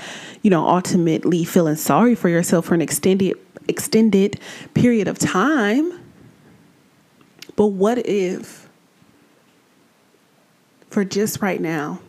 you 0.42 0.50
know, 0.50 0.68
ultimately 0.68 1.44
feeling 1.44 1.76
sorry 1.76 2.14
for 2.14 2.28
yourself 2.28 2.66
for 2.66 2.74
an 2.74 2.82
extended 2.82 3.38
extended 3.66 4.38
period 4.74 5.08
of 5.08 5.18
time. 5.18 5.98
But 7.56 7.68
what 7.68 8.06
if 8.06 8.68
for 10.90 11.06
just 11.06 11.40
right 11.40 11.60
now 11.60 12.00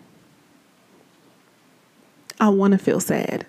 I 2.39 2.49
want 2.49 2.73
to 2.73 2.77
feel 2.77 2.99
sad. 2.99 3.45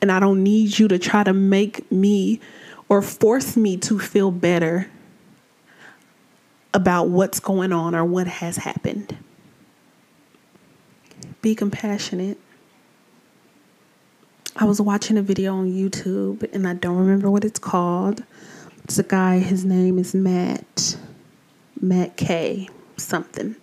And 0.00 0.10
I 0.10 0.20
don't 0.20 0.42
need 0.42 0.78
you 0.78 0.88
to 0.88 0.98
try 0.98 1.24
to 1.24 1.32
make 1.32 1.90
me 1.90 2.40
or 2.88 3.02
force 3.02 3.56
me 3.56 3.76
to 3.78 3.98
feel 3.98 4.30
better 4.30 4.90
about 6.72 7.08
what's 7.08 7.40
going 7.40 7.72
on 7.72 7.94
or 7.94 8.04
what 8.04 8.26
has 8.26 8.56
happened. 8.58 9.16
Be 11.40 11.54
compassionate. 11.54 12.38
I 14.56 14.64
was 14.64 14.80
watching 14.80 15.16
a 15.16 15.22
video 15.22 15.54
on 15.54 15.72
YouTube 15.72 16.48
and 16.52 16.66
I 16.66 16.74
don't 16.74 16.96
remember 16.96 17.30
what 17.30 17.44
it's 17.44 17.58
called. 17.58 18.22
It's 18.84 18.98
a 18.98 19.02
guy, 19.02 19.38
his 19.38 19.64
name 19.64 19.98
is 19.98 20.14
Matt, 20.14 20.96
Matt 21.80 22.16
K, 22.16 22.68
something 22.96 23.56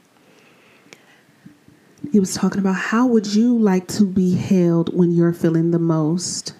he 2.09 2.19
was 2.19 2.33
talking 2.33 2.59
about 2.59 2.75
how 2.75 3.05
would 3.05 3.27
you 3.27 3.57
like 3.57 3.87
to 3.87 4.05
be 4.05 4.35
held 4.35 4.95
when 4.95 5.11
you're 5.11 5.33
feeling 5.33 5.71
the 5.71 5.79
most 5.79 6.53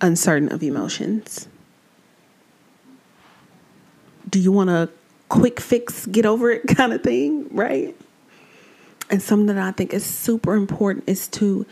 uncertain 0.00 0.52
of 0.52 0.62
emotions? 0.62 1.48
Do 4.28 4.38
you 4.38 4.52
want 4.52 4.70
a 4.70 4.90
quick 5.28 5.60
fix, 5.60 6.06
get 6.06 6.26
over 6.26 6.50
it 6.50 6.66
kind 6.76 6.92
of 6.92 7.02
thing, 7.02 7.48
right? 7.50 7.96
And 9.10 9.22
something 9.22 9.46
that 9.46 9.58
I 9.58 9.72
think 9.72 9.92
is 9.92 10.04
super 10.04 10.54
important 10.54 11.04
is 11.06 11.28
to, 11.28 11.66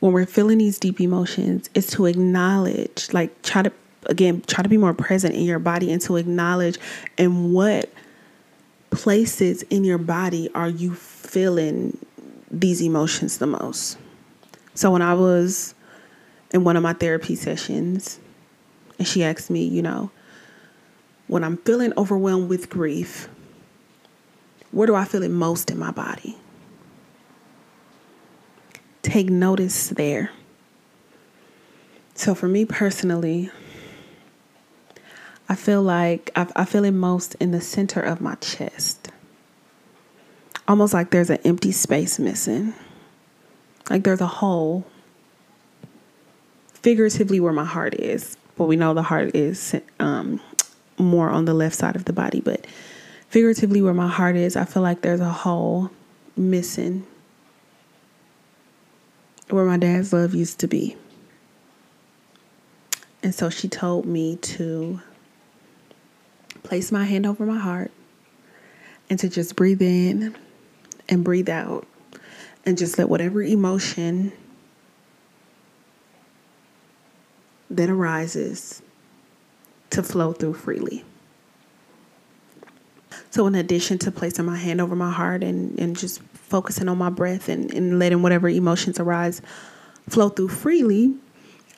when 0.00 0.12
we're 0.12 0.26
feeling 0.26 0.58
these 0.58 0.78
deep 0.78 1.00
emotions, 1.00 1.68
is 1.74 1.86
to 1.88 2.06
acknowledge, 2.06 3.12
like 3.12 3.42
try 3.42 3.62
to, 3.62 3.72
again, 4.06 4.42
try 4.46 4.62
to 4.62 4.68
be 4.68 4.76
more 4.76 4.94
present 4.94 5.34
in 5.34 5.42
your 5.42 5.58
body 5.58 5.92
and 5.92 6.00
to 6.02 6.16
acknowledge 6.16 6.78
and 7.18 7.52
what 7.52 7.92
places 8.90 9.62
in 9.64 9.84
your 9.84 9.98
body 9.98 10.50
are 10.54 10.68
you 10.68 10.94
feeling 10.94 11.96
these 12.52 12.82
emotions 12.82 13.38
the 13.38 13.46
most. 13.46 13.96
So 14.74 14.90
when 14.90 15.02
I 15.02 15.14
was 15.14 15.74
in 16.52 16.64
one 16.64 16.76
of 16.76 16.82
my 16.82 16.92
therapy 16.92 17.34
sessions, 17.34 18.20
and 18.98 19.08
she 19.08 19.24
asked 19.24 19.50
me, 19.50 19.64
you 19.64 19.82
know, 19.82 20.10
when 21.26 21.42
I'm 21.42 21.56
feeling 21.56 21.92
overwhelmed 21.96 22.50
with 22.50 22.68
grief, 22.68 23.28
where 24.70 24.86
do 24.86 24.94
I 24.94 25.04
feel 25.04 25.22
it 25.22 25.30
most 25.30 25.70
in 25.70 25.78
my 25.78 25.90
body? 25.90 26.36
Take 29.02 29.30
notice 29.30 29.88
there. 29.88 30.30
So 32.14 32.34
for 32.34 32.48
me 32.48 32.64
personally, 32.64 33.50
I 35.48 35.54
feel 35.54 35.82
like 35.82 36.30
I, 36.36 36.46
I 36.54 36.64
feel 36.64 36.84
it 36.84 36.92
most 36.92 37.34
in 37.36 37.50
the 37.50 37.60
center 37.60 38.00
of 38.00 38.20
my 38.20 38.34
chest 38.36 39.10
almost 40.68 40.94
like 40.94 41.10
there's 41.10 41.30
an 41.30 41.38
empty 41.44 41.72
space 41.72 42.18
missing. 42.18 42.74
Like 43.90 44.04
there's 44.04 44.20
a 44.20 44.26
hole 44.26 44.86
figuratively 46.74 47.40
where 47.40 47.52
my 47.52 47.64
heart 47.64 47.94
is. 47.94 48.36
But 48.56 48.64
we 48.64 48.76
know 48.76 48.94
the 48.94 49.02
heart 49.02 49.34
is 49.34 49.74
um, 49.98 50.40
more 50.98 51.30
on 51.30 51.46
the 51.46 51.54
left 51.54 51.74
side 51.74 51.96
of 51.96 52.04
the 52.04 52.12
body. 52.12 52.40
But 52.40 52.66
figuratively, 53.28 53.80
where 53.80 53.94
my 53.94 54.08
heart 54.08 54.36
is, 54.36 54.56
I 54.56 54.64
feel 54.64 54.82
like 54.82 55.00
there's 55.00 55.20
a 55.20 55.30
hole 55.30 55.90
missing 56.36 57.06
where 59.48 59.64
my 59.64 59.76
dad's 59.76 60.12
love 60.12 60.34
used 60.34 60.60
to 60.60 60.68
be. 60.68 60.96
And 63.22 63.34
so 63.34 63.50
she 63.50 63.68
told 63.68 64.04
me 64.04 64.36
to 64.36 65.00
place 66.62 66.90
my 66.90 67.04
hand 67.04 67.26
over 67.26 67.46
my 67.46 67.58
heart 67.58 67.90
and 69.08 69.18
to 69.18 69.28
just 69.28 69.56
breathe 69.56 69.82
in 69.82 70.36
and 71.12 71.22
breathe 71.22 71.50
out 71.50 71.86
and 72.64 72.78
just 72.78 72.98
let 72.98 73.08
whatever 73.08 73.42
emotion 73.42 74.32
that 77.70 77.90
arises 77.90 78.82
to 79.90 80.02
flow 80.02 80.32
through 80.32 80.54
freely. 80.54 81.04
So, 83.30 83.46
in 83.46 83.54
addition 83.54 83.98
to 83.98 84.10
placing 84.10 84.46
my 84.46 84.56
hand 84.56 84.80
over 84.80 84.96
my 84.96 85.10
heart 85.10 85.42
and, 85.42 85.78
and 85.78 85.96
just 85.96 86.22
focusing 86.32 86.88
on 86.88 86.96
my 86.96 87.10
breath 87.10 87.48
and, 87.48 87.72
and 87.72 87.98
letting 87.98 88.22
whatever 88.22 88.48
emotions 88.48 88.98
arise 88.98 89.42
flow 90.08 90.30
through 90.30 90.48
freely, 90.48 91.14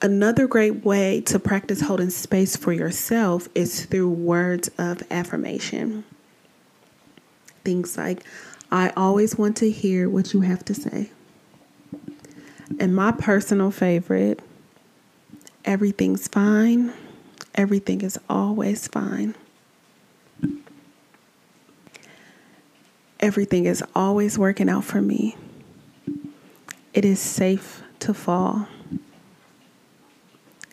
another 0.01 0.47
great 0.47 0.85
way 0.85 1.21
to 1.23 1.41
practice 1.41 1.81
holding 1.81 2.11
space 2.11 2.57
for 2.57 2.73
yourself 2.73 3.49
is 3.55 3.85
through 3.85 4.11
words 4.11 4.71
of 4.79 5.03
affirmation. 5.11 6.05
Things 7.65 7.97
like, 7.97 8.25
I 8.75 8.93
always 8.97 9.39
want 9.39 9.57
to 9.59 9.71
hear 9.71 10.11
what 10.11 10.33
you 10.33 10.41
have 10.41 10.65
to 10.65 10.75
say. 10.75 11.13
And 12.81 12.93
my 12.93 13.13
personal 13.13 13.71
favorite 13.71 14.41
everything's 15.65 16.27
fine, 16.27 16.93
everything 17.55 18.01
is 18.01 18.19
always 18.29 18.89
fine. 18.89 19.37
Everything 23.21 23.67
is 23.67 23.85
always 23.95 24.37
working 24.37 24.69
out 24.69 24.83
for 24.83 25.01
me. 25.01 25.37
It 26.93 27.05
is 27.05 27.21
safe 27.21 27.81
to 28.01 28.13
fall. 28.13 28.67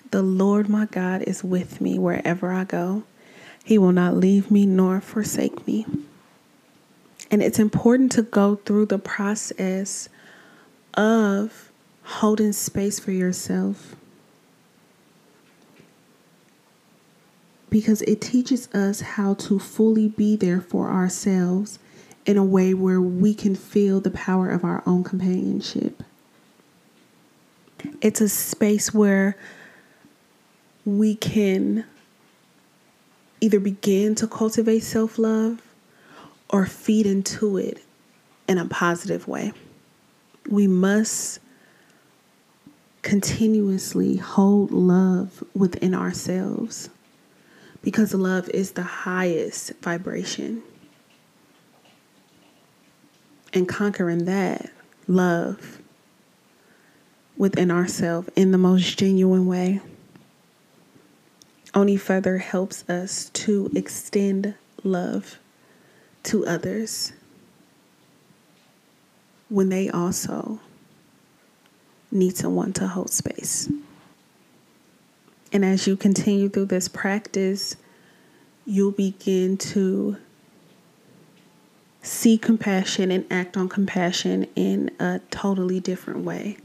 The 0.10 0.24
Lord 0.24 0.68
my 0.68 0.88
God 0.88 1.22
is 1.22 1.43
with 1.43 1.80
me 1.80 1.99
wherever 1.99 2.52
I 2.52 2.64
go. 2.64 3.04
He 3.64 3.78
will 3.78 3.91
not 3.91 4.18
leave 4.18 4.49
me 4.49 4.66
nor 4.66 5.02
forsake 5.02 5.68
me. 5.68 5.86
And 7.32 7.42
it's 7.42 7.58
important 7.58 8.12
to 8.14 8.22
go 8.22 8.58
through 8.58 8.88
the 8.88 9.00
process 9.00 10.10
of 10.94 11.72
holding 12.04 12.52
space 12.52 13.00
for 13.00 13.12
yourself. 13.12 13.96
because 17.72 18.02
it 18.04 18.22
teaches 18.22 18.72
us 18.76 19.02
how 19.02 19.34
to 19.34 19.58
fully 19.58 20.10
be 20.10 20.36
there 20.36 20.62
for 20.62 20.90
ourselves 20.90 21.80
in 22.26 22.38
a 22.38 22.44
way 22.44 22.74
where 22.74 23.02
we 23.02 23.34
can 23.34 23.56
feel 23.56 24.00
the 24.00 24.12
power 24.12 24.50
of 24.50 24.64
our 24.64 24.84
own 24.86 25.04
companionship. 25.04 26.04
It's 28.02 28.22
a 28.22 28.30
space 28.30 28.94
where 28.94 29.38
we 30.86 31.16
can 31.16 31.86
either 33.40 33.60
begin 33.60 34.14
to 34.16 34.28
cultivate 34.28 34.84
self 34.84 35.18
love 35.18 35.62
or 36.52 36.66
feed 36.66 37.06
into 37.06 37.58
it 37.58 37.84
in 38.47 38.58
a 38.58 38.66
positive 38.66 39.28
way. 39.28 39.54
We 40.49 40.68
must 40.68 41.39
continuously 43.02 44.18
hold 44.18 44.72
love 44.72 45.43
within 45.56 45.95
ourselves 45.95 46.89
because 47.82 48.14
love 48.14 48.49
is 48.49 48.72
the 48.72 48.84
highest 48.84 49.74
vibration. 49.82 50.62
And 53.54 53.68
conquering 53.68 54.26
that 54.26 54.72
love 55.08 55.80
within 57.38 57.72
ourselves 57.72 58.30
in 58.36 58.52
the 58.52 58.58
most 58.58 58.99
genuine 58.99 59.45
way 59.45 59.82
only 61.74 61.97
further 61.97 62.38
helps 62.38 62.88
us 62.89 63.30
to 63.34 63.72
extend 63.76 64.54
love 64.84 65.39
to 66.24 66.45
others 66.45 67.13
when 69.49 69.69
they 69.69 69.89
also 69.89 70.59
need 72.11 72.36
someone 72.36 72.74
to 72.74 72.88
hold 72.88 73.09
space. 73.09 73.69
And 75.53 75.65
as 75.65 75.88
you 75.88 75.97
continue 75.97 76.47
through 76.49 76.65
this 76.65 76.88
practice, 76.88 77.76
you'll 78.65 78.91
begin 78.91 79.57
to 79.57 80.17
see 82.01 82.38
compassion 82.38 83.11
and 83.11 83.26
act 83.30 83.57
on 83.57 83.69
compassion 83.69 84.47
in 84.55 84.91
a 84.99 85.19
totally 85.30 85.80
different 85.80 86.24
way. 86.24 86.57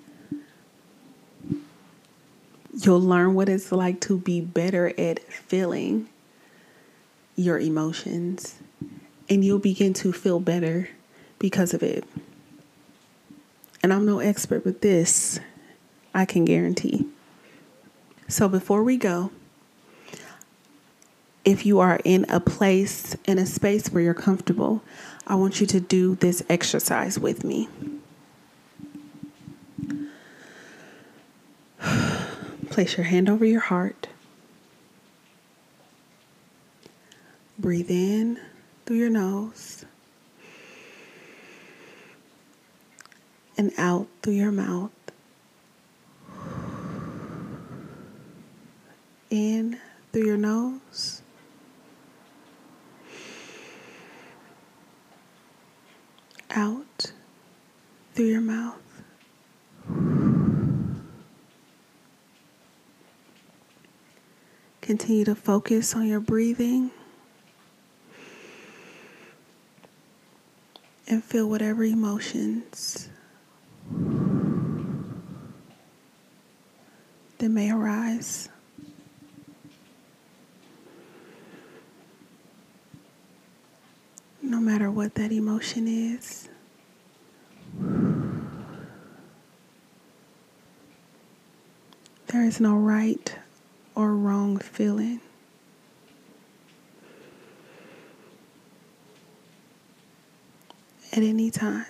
You'll 2.72 3.00
learn 3.00 3.34
what 3.34 3.48
it's 3.48 3.72
like 3.72 4.00
to 4.02 4.18
be 4.18 4.40
better 4.40 4.92
at 4.98 5.20
feeling 5.32 6.08
your 7.34 7.58
emotions, 7.58 8.56
and 9.28 9.44
you'll 9.44 9.58
begin 9.58 9.92
to 9.94 10.12
feel 10.12 10.40
better 10.40 10.88
because 11.38 11.74
of 11.74 11.82
it. 11.82 12.04
And 13.82 13.92
I'm 13.92 14.06
no 14.06 14.20
expert 14.20 14.64
with 14.64 14.80
this, 14.80 15.38
I 16.14 16.24
can 16.24 16.44
guarantee. 16.44 17.06
So 18.28 18.48
before 18.48 18.82
we 18.82 18.96
go, 18.96 19.30
if 21.44 21.64
you 21.64 21.78
are 21.78 22.00
in 22.04 22.26
a 22.28 22.40
place, 22.40 23.16
in 23.24 23.38
a 23.38 23.46
space 23.46 23.88
where 23.88 24.02
you're 24.02 24.14
comfortable, 24.14 24.82
I 25.26 25.36
want 25.36 25.60
you 25.60 25.66
to 25.68 25.78
do 25.78 26.16
this 26.16 26.42
exercise 26.48 27.18
with 27.18 27.44
me. 27.44 27.68
Place 32.70 32.96
your 32.96 33.06
hand 33.06 33.28
over 33.30 33.44
your 33.44 33.60
heart. 33.60 34.08
Breathe 37.58 37.90
in 37.90 38.40
through 38.86 38.96
your 38.96 39.10
nose 39.10 39.84
and 43.58 43.72
out 43.76 44.06
through 44.22 44.34
your 44.34 44.52
mouth. 44.52 44.90
in 49.30 49.78
through 50.12 50.24
your 50.24 50.36
nose. 50.36 51.22
Out 56.50 57.12
through 58.14 58.26
your 58.26 58.40
mouth. 58.40 58.80
Continue 64.80 65.24
to 65.24 65.34
focus 65.34 65.94
on 65.94 66.06
your 66.06 66.20
breathing 66.20 66.92
and 71.08 71.22
feel 71.22 71.48
whatever 71.48 71.84
emotions 71.84 73.08
that 77.38 77.48
may 77.48 77.70
arise. 77.70 78.48
no 84.46 84.60
matter 84.60 84.90
what 84.90 85.14
that 85.16 85.32
emotion 85.32 85.88
is. 85.88 86.48
There 92.28 92.44
is 92.44 92.60
no 92.60 92.76
right 92.76 93.36
or 93.94 94.14
wrong 94.14 94.58
feeling. 94.58 95.20
At 101.16 101.22
any 101.22 101.50
time. 101.50 101.86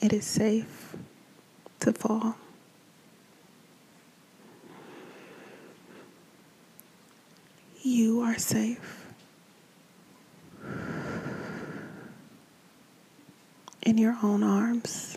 It 0.00 0.12
is 0.12 0.26
safe 0.26 0.96
to 1.78 1.92
fall. 1.92 2.34
You 7.82 8.20
are 8.22 8.36
safe. 8.36 9.06
In 13.82 13.96
your 13.96 14.18
own 14.24 14.42
arms. 14.42 15.16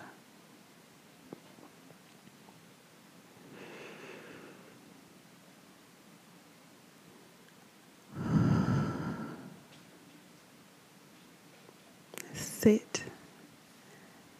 Sit 12.63 13.03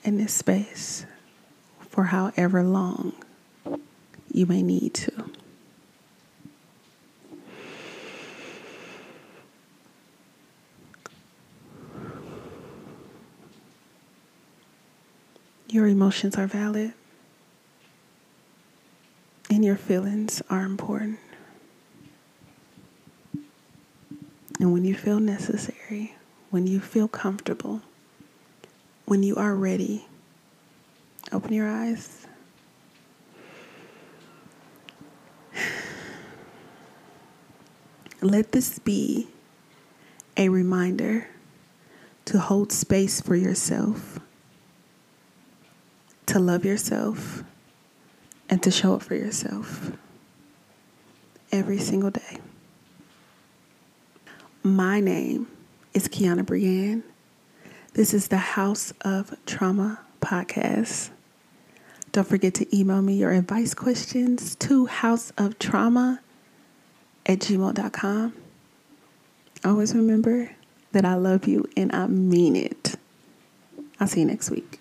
in 0.05 0.15
this 0.15 0.31
space 0.31 1.05
for 1.89 2.05
however 2.05 2.63
long 2.63 3.11
you 4.31 4.45
may 4.45 4.63
need 4.63 4.93
to. 4.93 5.11
Your 15.67 15.87
emotions 15.87 16.37
are 16.37 16.47
valid, 16.47 16.93
and 19.49 19.65
your 19.65 19.75
feelings 19.75 20.41
are 20.49 20.63
important. 20.63 21.19
And 24.61 24.71
when 24.71 24.85
you 24.85 24.95
feel 24.95 25.19
necessary, 25.19 26.15
when 26.51 26.65
you 26.67 26.79
feel 26.79 27.09
comfortable, 27.09 27.81
when 29.05 29.23
you 29.23 29.35
are 29.35 29.55
ready, 29.55 30.05
open 31.31 31.53
your 31.53 31.69
eyes. 31.69 32.25
Let 38.21 38.51
this 38.51 38.79
be 38.79 39.27
a 40.37 40.49
reminder 40.49 41.27
to 42.25 42.39
hold 42.39 42.71
space 42.71 43.21
for 43.21 43.35
yourself 43.35 44.19
to 46.33 46.39
love 46.39 46.65
yourself 46.65 47.43
and 48.49 48.61
to 48.63 48.71
show 48.71 48.95
up 48.95 49.03
for 49.03 49.15
yourself 49.15 49.91
every 51.51 51.77
single 51.77 52.09
day. 52.09 52.37
My 54.63 54.99
name 54.99 55.47
is 55.93 56.07
Kiana 56.07 56.43
Brienne. 56.43 57.03
This 57.93 58.11
is 58.11 58.29
the 58.29 58.37
Haus 58.37 58.91
of 59.01 59.35
Trauma 59.45 59.99
podcast. 60.19 61.11
Don't 62.11 62.27
forget 62.27 62.55
to 62.55 62.75
email 62.75 63.03
me 63.03 63.13
your 63.13 63.29
advice 63.29 63.75
questions 63.75 64.55
to 64.55 64.87
hausoftrauma 64.87 66.17
at 67.27 67.37
gmail.com. 67.37 68.33
Always 69.63 69.93
remember 69.93 70.49
that 70.91 71.05
I 71.05 71.13
love 71.13 71.47
you 71.47 71.69
and 71.77 71.95
I 71.95 72.07
mean 72.07 72.55
it. 72.55 72.95
I'll 73.99 74.07
see 74.07 74.21
you 74.21 74.25
next 74.25 74.49
week. 74.49 74.79